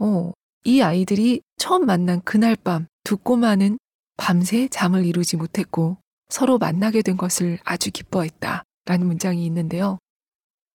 어, 0.00 0.32
이 0.64 0.80
아이들이 0.82 1.40
처음 1.56 1.86
만난 1.86 2.20
그날 2.22 2.56
밤 2.56 2.88
두 3.04 3.16
꼬마는 3.16 3.78
밤새 4.16 4.66
잠을 4.66 5.06
이루지 5.06 5.36
못했고 5.36 5.98
서로 6.28 6.58
만나게 6.58 7.02
된 7.02 7.16
것을 7.16 7.60
아주 7.62 7.92
기뻐했다. 7.92 8.64
라는 8.84 9.06
문장이 9.06 9.46
있는데요. 9.46 10.00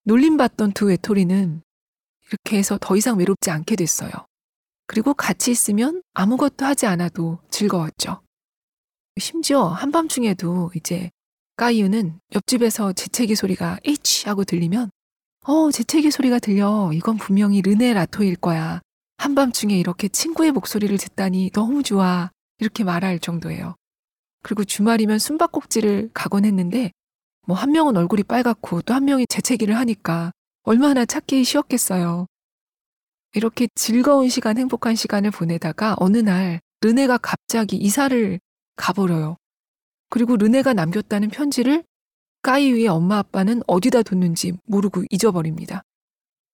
놀림받던 0.05 0.71
두 0.71 0.85
외톨이는 0.85 1.61
이렇게 2.29 2.57
해서 2.57 2.77
더 2.79 2.95
이상 2.95 3.17
외롭지 3.17 3.51
않게 3.51 3.75
됐어요. 3.75 4.11
그리고 4.87 5.13
같이 5.13 5.51
있으면 5.51 6.01
아무것도 6.13 6.65
하지 6.65 6.85
않아도 6.85 7.39
즐거웠죠. 7.49 8.21
심지어 9.19 9.65
한밤중에도 9.65 10.71
이제 10.75 11.11
까이유는 11.57 12.19
옆집에서 12.33 12.93
재채기 12.93 13.35
소리가 13.35 13.77
H 13.85 14.27
하고 14.27 14.43
들리면 14.43 14.89
어, 15.45 15.71
재채기 15.71 16.11
소리가 16.11 16.39
들려. 16.39 16.91
이건 16.93 17.17
분명히 17.17 17.61
르네 17.61 17.93
라토일 17.93 18.35
거야. 18.37 18.81
한밤중에 19.17 19.77
이렇게 19.77 20.07
친구의 20.07 20.51
목소리를 20.51 20.97
듣다니 20.97 21.51
너무 21.51 21.83
좋아. 21.83 22.31
이렇게 22.59 22.83
말할 22.83 23.19
정도예요. 23.19 23.75
그리고 24.43 24.63
주말이면 24.63 25.19
숨바꼭질을 25.19 26.11
가곤 26.13 26.45
했는데 26.45 26.91
뭐 27.47 27.57
한 27.57 27.71
명은 27.71 27.97
얼굴이 27.97 28.23
빨갛고 28.23 28.83
또 28.83 28.93
한 28.93 29.05
명이 29.05 29.25
재채기를 29.27 29.75
하니까 29.77 30.31
얼마나 30.63 31.05
찾기 31.05 31.43
쉬웠겠어요. 31.43 32.27
이렇게 33.33 33.67
즐거운 33.75 34.29
시간, 34.29 34.57
행복한 34.57 34.95
시간을 34.95 35.31
보내다가 35.31 35.95
어느 35.99 36.17
날 36.17 36.59
르네가 36.81 37.17
갑자기 37.17 37.77
이사를 37.77 38.39
가버려요. 38.81 39.37
그리고 40.09 40.35
르네가 40.35 40.73
남겼다는 40.73 41.29
편지를 41.29 41.83
까이 42.41 42.73
위의 42.73 42.87
엄마 42.87 43.19
아빠는 43.19 43.61
어디다 43.67 44.01
뒀는지 44.01 44.53
모르고 44.65 45.03
잊어버립니다. 45.11 45.83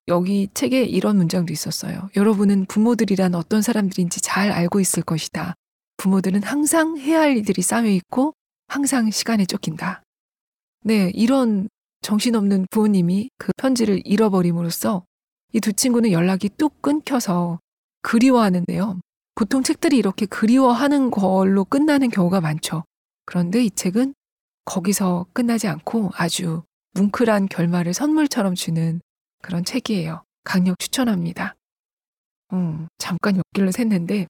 여기 0.10 0.50
책에 0.54 0.84
이런 0.84 1.18
문장도 1.18 1.52
있었어요. 1.54 2.10
여러분은 2.16 2.66
부모들이란 2.66 3.34
어떤 3.36 3.62
사람들인지 3.62 4.22
잘 4.22 4.52
알고 4.52 4.80
있을 4.80 5.04
것이다. 5.04 5.56
부모들은 5.98 6.44
항상 6.44 6.98
해야 6.98 7.22
할 7.22 7.38
일들이 7.38 7.62
쌓여 7.62 7.88
있고 7.88 8.34
항상 8.68 9.10
시간에 9.12 9.46
쫓긴다. 9.46 10.04
네, 10.84 11.12
이런 11.16 11.70
정신없는 12.02 12.68
부모님이 12.70 13.30
그 13.38 13.52
편지를 13.58 14.02
잃어버림으로써 14.06 15.04
이 15.54 15.60
두 15.60 15.74
친구는 15.74 16.12
연락이 16.12 16.50
뚝 16.50 16.82
끊겨서 16.82 17.60
그리워하는데요. 18.02 19.00
보통 19.38 19.62
책들이 19.62 19.97
이렇게 19.97 20.26
그리워하는 20.26 21.12
걸로 21.12 21.63
끝나는 21.63 22.10
경우가 22.10 22.41
많죠. 22.41 22.84
그런데 23.28 23.63
이 23.63 23.69
책은 23.69 24.15
거기서 24.65 25.28
끝나지 25.32 25.67
않고 25.67 26.10
아주 26.15 26.63
뭉클한 26.93 27.47
결말을 27.47 27.93
선물처럼 27.93 28.56
주는 28.56 29.00
그런 29.43 29.63
책이에요. 29.63 30.23
강력 30.43 30.80
추천합니다. 30.80 31.56
음, 32.54 32.88
잠깐 32.97 33.38
옆길로 33.38 33.69
샜는데 33.69 34.26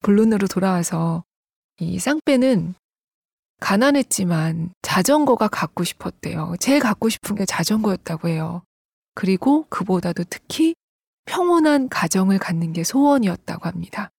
본론으로 0.00 0.46
돌아와서 0.46 1.22
이 1.78 1.98
쌍빼는 1.98 2.76
가난했지만 3.60 4.70
자전거가 4.80 5.48
갖고 5.48 5.84
싶었대요. 5.84 6.54
제일 6.60 6.80
갖고 6.80 7.10
싶은 7.10 7.36
게 7.36 7.44
자전거였다고 7.44 8.28
해요. 8.28 8.62
그리고 9.14 9.66
그보다도 9.68 10.24
특히 10.30 10.74
평온한 11.26 11.90
가정을 11.90 12.38
갖는 12.38 12.72
게 12.72 12.84
소원이었다고 12.84 13.66
합니다. 13.66 14.10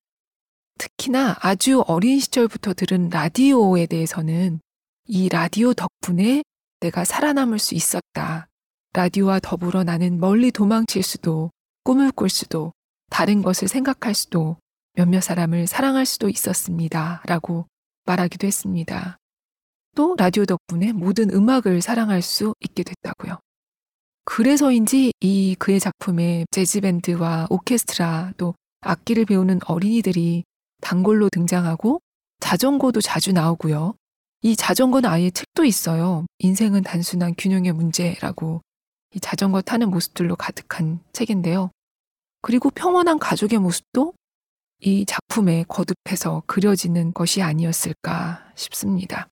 특히나 0.77 1.37
아주 1.39 1.83
어린 1.87 2.19
시절부터 2.19 2.73
들은 2.73 3.09
라디오에 3.09 3.85
대해서는 3.85 4.59
이 5.05 5.29
라디오 5.29 5.73
덕분에 5.73 6.43
내가 6.79 7.05
살아남을 7.05 7.59
수 7.59 7.75
있었다. 7.75 8.47
라디오와 8.93 9.39
더불어 9.39 9.83
나는 9.83 10.19
멀리 10.19 10.51
도망칠 10.51 11.03
수도, 11.03 11.51
꿈을 11.83 12.11
꿀 12.11 12.29
수도, 12.29 12.73
다른 13.09 13.41
것을 13.41 13.67
생각할 13.67 14.13
수도, 14.13 14.57
몇몇 14.93 15.21
사람을 15.21 15.67
사랑할 15.67 16.05
수도 16.05 16.29
있었습니다. 16.29 17.21
라고 17.25 17.67
말하기도 18.05 18.47
했습니다. 18.47 19.17
또 19.95 20.15
라디오 20.17 20.45
덕분에 20.45 20.91
모든 20.91 21.29
음악을 21.31 21.81
사랑할 21.81 22.21
수 22.21 22.53
있게 22.59 22.83
됐다고요. 22.83 23.39
그래서인지 24.25 25.13
이 25.21 25.55
그의 25.57 25.79
작품에 25.79 26.45
재즈밴드와 26.51 27.47
오케스트라 27.49 28.33
또 28.37 28.55
악기를 28.81 29.25
배우는 29.25 29.59
어린이들이 29.65 30.43
단골로 30.81 31.29
등장하고 31.29 31.99
자전거도 32.39 33.01
자주 33.01 33.31
나오고요. 33.31 33.95
이 34.41 34.55
자전거는 34.55 35.09
아예 35.09 35.29
책도 35.31 35.65
있어요. 35.65 36.25
인생은 36.39 36.83
단순한 36.83 37.35
균형의 37.37 37.73
문제라고 37.73 38.61
이 39.15 39.19
자전거 39.19 39.61
타는 39.61 39.89
모습들로 39.89 40.35
가득한 40.35 40.99
책인데요. 41.11 41.71
그리고 42.41 42.69
평온한 42.69 43.19
가족의 43.19 43.59
모습도 43.59 44.13
이 44.81 45.05
작품에 45.05 45.65
거듭해서 45.67 46.43
그려지는 46.45 47.13
것이 47.13 47.41
아니었을까 47.41 48.51
싶습니다. 48.55 49.27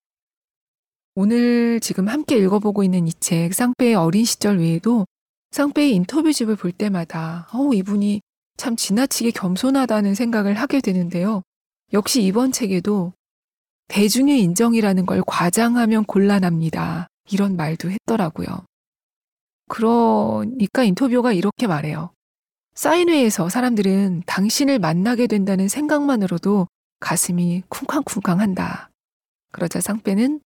오늘 1.13 1.79
지금 1.79 2.07
함께 2.07 2.37
읽어보고 2.37 2.83
있는 2.83 3.07
이 3.07 3.13
책, 3.13 3.53
쌍배의 3.53 3.95
어린 3.95 4.25
시절 4.25 4.59
외에도 4.59 5.05
쌍배의 5.51 5.93
인터뷰집을 5.95 6.55
볼 6.57 6.71
때마다, 6.71 7.47
어 7.53 7.73
이분이 7.73 8.21
참 8.57 8.75
지나치게 8.75 9.31
겸손하다는 9.31 10.15
생각을 10.15 10.55
하게 10.55 10.81
되는데요. 10.81 11.41
역시 11.93 12.23
이번 12.23 12.51
책에도 12.51 13.13
대중의 13.87 14.41
인정이라는 14.41 15.05
걸 15.05 15.23
과장하면 15.25 16.05
곤란합니다. 16.05 17.07
이런 17.29 17.55
말도 17.55 17.91
했더라고요. 17.91 18.65
그러니까 19.67 20.83
인터뷰가 20.83 21.33
이렇게 21.33 21.67
말해요. 21.67 22.11
사인회에서 22.75 23.49
사람들은 23.49 24.23
당신을 24.25 24.79
만나게 24.79 25.27
된다는 25.27 25.67
생각만으로도 25.67 26.67
가슴이 26.99 27.63
쿵쾅쿵쾅 27.69 28.39
한다. 28.39 28.89
그러자 29.51 29.79
쌍배는 29.79 30.41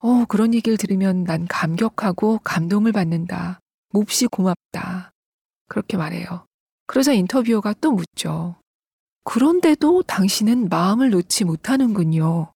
어, 0.00 0.24
그런 0.26 0.54
얘기를 0.54 0.76
들으면 0.76 1.24
난 1.24 1.46
감격하고 1.46 2.40
감동을 2.44 2.92
받는다. 2.92 3.60
몹시 3.92 4.26
고맙다. 4.26 5.12
그렇게 5.68 5.96
말해요. 5.96 6.46
그러자 6.90 7.12
인터뷰어가 7.12 7.72
또 7.80 7.92
묻죠. 7.92 8.56
그런데도 9.22 10.02
당신은 10.02 10.68
마음을 10.68 11.10
놓지 11.10 11.44
못하는군요. 11.44 12.52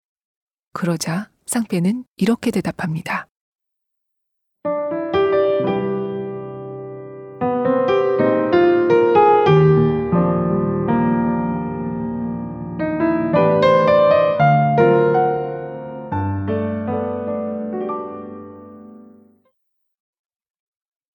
그러자 0.73 1.31
쌍배는 1.47 2.05
이렇게 2.17 2.51
대답합니다. 2.51 3.29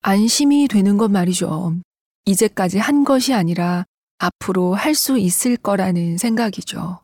안심이 0.04 0.70
되는 0.70 0.98
것 0.98 1.12
말이죠. 1.12 1.82
이제까지 2.30 2.78
한 2.78 3.04
것이 3.04 3.34
아니라 3.34 3.86
앞으로 4.20 4.76
할 4.76 4.94
수 4.94 5.18
있을 5.18 5.58
거라는 5.58 6.18
생각이죠. 6.18 7.02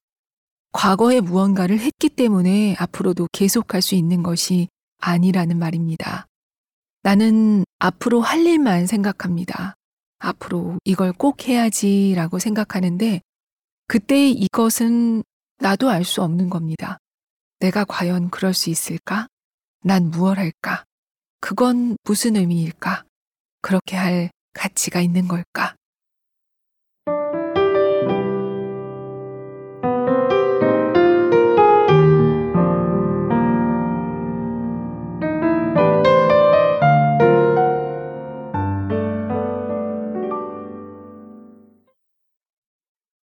과거에 0.71 1.21
무언가를 1.21 1.79
했기 1.79 2.09
때문에 2.09 2.75
앞으로도 2.77 3.27
계속할 3.31 3.81
수 3.81 3.95
있는 3.95 4.21
것이 4.21 4.67
아니라는 4.99 5.57
말입니다. 5.57 6.27
나는 7.01 7.63
앞으로 7.79 8.21
할 8.21 8.45
일만 8.45 8.85
생각합니다. 8.87 9.75
앞으로 10.19 10.77
이걸 10.83 11.13
꼭 11.13 11.47
해야지라고 11.47 12.39
생각하는데 12.39 13.21
그때의 13.87 14.31
이것은 14.31 15.23
나도 15.59 15.89
알 15.89 16.03
수 16.03 16.21
없는 16.21 16.49
겁니다. 16.49 16.97
내가 17.59 17.85
과연 17.85 18.29
그럴 18.29 18.53
수 18.53 18.69
있을까? 18.69 19.27
난 19.83 20.11
무얼 20.11 20.37
할까? 20.37 20.83
그건 21.39 21.95
무슨 22.03 22.35
의미일까? 22.35 23.05
그렇게 23.61 23.95
할 23.95 24.31
가치가 24.55 25.01
있는 25.01 25.27
걸까? 25.27 25.75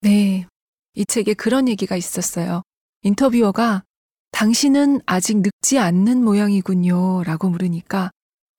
네. 0.03 0.47
이 0.95 1.07
책에 1.07 1.35
그런 1.35 1.69
얘기가 1.69 1.97
있었어요. 1.97 2.63
인터뷰어가 3.03 3.85
당신은 4.33 5.01
아직 5.07 5.39
늙지 5.39 5.79
않는 5.79 6.23
모양이군요. 6.25 7.23
라고 7.25 7.49
물으니까 7.49 8.11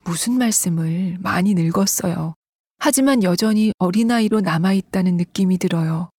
무슨 0.03 0.37
말씀을 0.37 1.17
많이 1.19 1.53
늙었어요. 1.53 2.35
하지만 2.83 3.21
여전히 3.21 3.71
어린아이로 3.77 4.41
남아있다는 4.41 5.15
느낌이 5.15 5.59
들어요. 5.59 6.09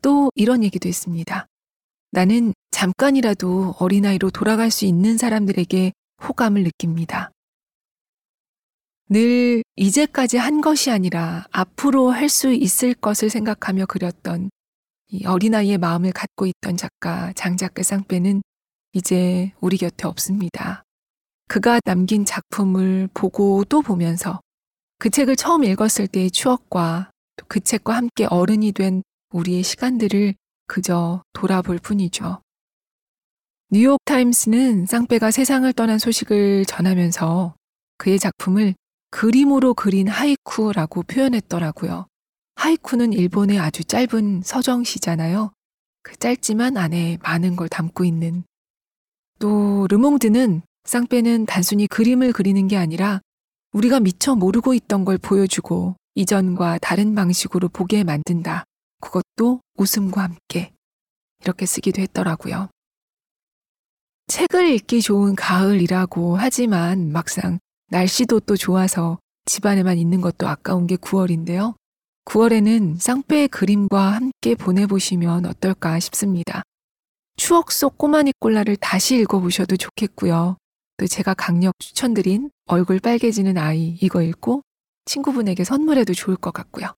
또 0.00 0.30
이런 0.36 0.62
얘기도 0.62 0.88
했습니다. 0.88 1.46
나는 2.12 2.54
잠깐이라도 2.70 3.74
어린아이로 3.80 4.30
돌아갈 4.30 4.70
수 4.70 4.84
있는 4.84 5.18
사람들에게 5.18 5.90
호감을 6.22 6.62
느낍니다. 6.62 7.32
늘 9.08 9.64
이제까지 9.74 10.36
한 10.36 10.60
것이 10.60 10.92
아니라 10.92 11.46
앞으로 11.50 12.10
할 12.10 12.28
수 12.28 12.52
있을 12.52 12.94
것을 12.94 13.28
생각하며 13.28 13.86
그렸던 13.86 14.50
이 15.08 15.26
어린아이의 15.26 15.78
마음을 15.78 16.12
갖고 16.12 16.46
있던 16.46 16.76
작가 16.76 17.32
장작가 17.32 17.82
쌍배는 17.82 18.42
이제 18.92 19.52
우리 19.60 19.78
곁에 19.78 20.06
없습니다. 20.06 20.84
그가 21.48 21.80
남긴 21.84 22.24
작품을 22.24 23.08
보고 23.12 23.64
또 23.64 23.82
보면서 23.82 24.40
그 25.00 25.08
책을 25.08 25.34
처음 25.34 25.64
읽었을 25.64 26.08
때의 26.08 26.30
추억과 26.30 27.10
그 27.48 27.60
책과 27.60 27.96
함께 27.96 28.26
어른이 28.26 28.72
된 28.72 29.02
우리의 29.32 29.62
시간들을 29.62 30.34
그저 30.66 31.22
돌아볼 31.32 31.78
뿐이죠. 31.78 32.42
뉴욕타임스는 33.70 34.84
쌍배가 34.84 35.30
세상을 35.30 35.72
떠난 35.72 35.98
소식을 35.98 36.66
전하면서 36.66 37.54
그의 37.96 38.18
작품을 38.18 38.74
그림으로 39.10 39.72
그린 39.72 40.06
하이쿠라고 40.06 41.04
표현했더라고요. 41.04 42.06
하이쿠는 42.56 43.14
일본의 43.14 43.58
아주 43.58 43.84
짧은 43.84 44.42
서정 44.44 44.84
시잖아요. 44.84 45.50
그 46.02 46.14
짧지만 46.16 46.76
안에 46.76 47.16
많은 47.22 47.56
걸 47.56 47.70
담고 47.70 48.04
있는. 48.04 48.44
또 49.38 49.86
르몽드는 49.88 50.60
쌍빼는 50.84 51.46
단순히 51.46 51.86
그림을 51.86 52.34
그리는 52.34 52.68
게 52.68 52.76
아니라 52.76 53.22
우리가 53.72 54.00
미처 54.00 54.34
모르고 54.34 54.74
있던 54.74 55.04
걸 55.04 55.18
보여주고 55.18 55.96
이전과 56.14 56.78
다른 56.78 57.14
방식으로 57.14 57.68
보게 57.68 58.04
만든다. 58.04 58.64
그것도 59.00 59.60
웃음과 59.76 60.22
함께. 60.22 60.72
이렇게 61.42 61.66
쓰기도 61.66 62.02
했더라고요. 62.02 62.68
책을 64.26 64.70
읽기 64.70 65.02
좋은 65.02 65.34
가을이라고 65.34 66.36
하지만 66.36 67.12
막상 67.12 67.58
날씨도 67.88 68.40
또 68.40 68.56
좋아서 68.56 69.18
집안에만 69.46 69.98
있는 69.98 70.20
것도 70.20 70.46
아까운 70.48 70.86
게 70.86 70.96
9월인데요. 70.96 71.74
9월에는 72.26 73.00
쌍배의 73.00 73.48
그림과 73.48 74.12
함께 74.12 74.54
보내보시면 74.54 75.46
어떨까 75.46 75.98
싶습니다. 75.98 76.62
추억 77.36 77.72
속 77.72 77.98
꼬마니 77.98 78.32
꼴라를 78.38 78.76
다시 78.76 79.16
읽어보셔도 79.16 79.76
좋겠고요. 79.76 80.56
또 81.00 81.06
제가 81.06 81.32
강력 81.32 81.78
추천드린 81.78 82.50
얼굴 82.66 83.00
빨개지는 83.00 83.56
아이 83.56 83.96
이거 84.02 84.20
읽고 84.20 84.60
친구분에게 85.06 85.64
선물해도 85.64 86.12
좋을 86.12 86.36
것 86.36 86.52
같고요. 86.52 86.94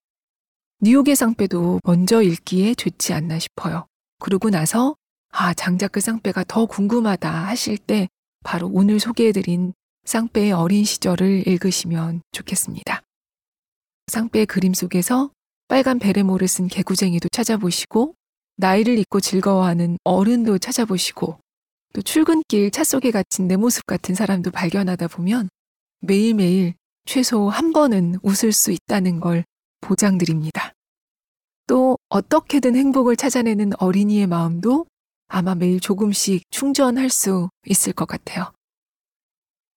뉴욕의 0.80 1.14
쌍배도 1.14 1.78
먼저 1.84 2.20
읽기에 2.20 2.74
좋지 2.74 3.12
않나 3.12 3.38
싶어요. 3.38 3.86
그러고 4.18 4.50
나서 4.50 4.96
아 5.30 5.55
장작 5.55 5.92
그 5.92 6.00
쌍배가 6.00 6.42
더 6.48 6.66
궁금하다 6.66 7.30
하실 7.30 7.78
때 7.78 8.09
바로 8.42 8.68
오늘 8.72 8.98
소개해드린 8.98 9.72
쌍배의 10.05 10.50
어린 10.50 10.82
시절을 10.82 11.46
읽으시면 11.46 12.22
좋겠습니다. 12.32 13.03
쌍배의 14.09 14.46
그림 14.46 14.74
속에서 14.74 15.30
빨간 15.68 16.00
베레모를 16.00 16.48
쓴 16.48 16.66
개구쟁이도 16.66 17.28
찾아보시고 17.28 18.16
나이를 18.57 18.98
잊고 18.98 19.20
즐거워하는 19.20 19.96
어른도 20.03 20.59
찾아보시고 20.59 21.38
또 21.93 22.03
출근길 22.03 22.70
차 22.70 22.84
속에 22.84 23.11
갇힌 23.11 23.49
내 23.49 23.57
모습 23.57 23.86
같은 23.86 24.14
사람도 24.14 24.51
발견하다 24.51 25.09
보면 25.09 25.49
매일매일 26.01 26.74
최소 27.05 27.49
한 27.49 27.72
번은 27.72 28.16
웃을 28.22 28.53
수 28.53 28.72
있다는 28.72 29.20
걸 29.20 29.45
보장드립니다. 29.80 30.72
또 31.66 31.99
어떻게든 32.09 32.76
행복을 32.76 33.16
찾아내는 33.16 33.72
어린이의 33.78 34.26
마음도 34.26 34.86
아마 35.28 35.55
매일 35.55 35.80
조금씩 35.80 36.43
충전할 36.51 37.09
수 37.11 37.49
있을 37.66 37.93
것 37.93 38.07
같아요. 38.07 38.53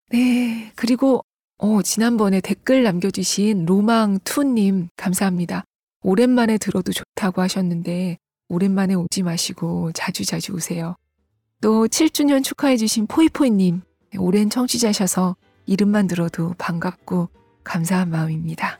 네, 0.09 0.71
그리고 0.75 1.23
어, 1.57 1.81
지난번에 1.81 2.41
댓글 2.41 2.83
남겨주신 2.83 3.65
로망투님 3.65 4.89
감사합니다. 4.97 5.63
오랜만에 6.01 6.57
들어도 6.57 6.91
좋다고 6.91 7.41
하셨는데 7.41 8.17
오랜만에 8.49 8.93
오지 8.93 9.23
마시고 9.23 9.91
자주자주 9.93 10.53
오세요. 10.53 10.95
또 11.65 11.87
7주년 11.87 12.43
축하해주신 12.43 13.07
포이포이님 13.07 13.81
오랜 14.19 14.51
청취자셔서 14.51 15.35
이름만 15.65 16.05
들어도 16.05 16.53
반갑고 16.59 17.29
감사한 17.63 18.11
마음입니다. 18.11 18.79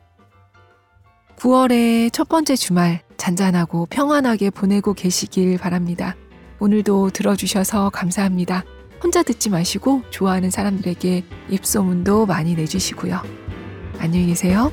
9월의 1.36 2.12
첫 2.12 2.28
번째 2.28 2.54
주말 2.54 3.02
잔잔하고 3.16 3.86
평안하게 3.86 4.50
보내고 4.50 4.94
계시길 4.94 5.58
바랍니다. 5.58 6.14
오늘도 6.60 7.10
들어주셔서 7.10 7.90
감사합니다. 7.90 8.62
혼자 9.02 9.24
듣지 9.24 9.50
마시고 9.50 10.02
좋아하는 10.10 10.50
사람들에게 10.52 11.24
입소문도 11.50 12.26
많이 12.26 12.54
내주시고요. 12.54 13.20
안녕히 13.98 14.26
계세요. 14.26 14.70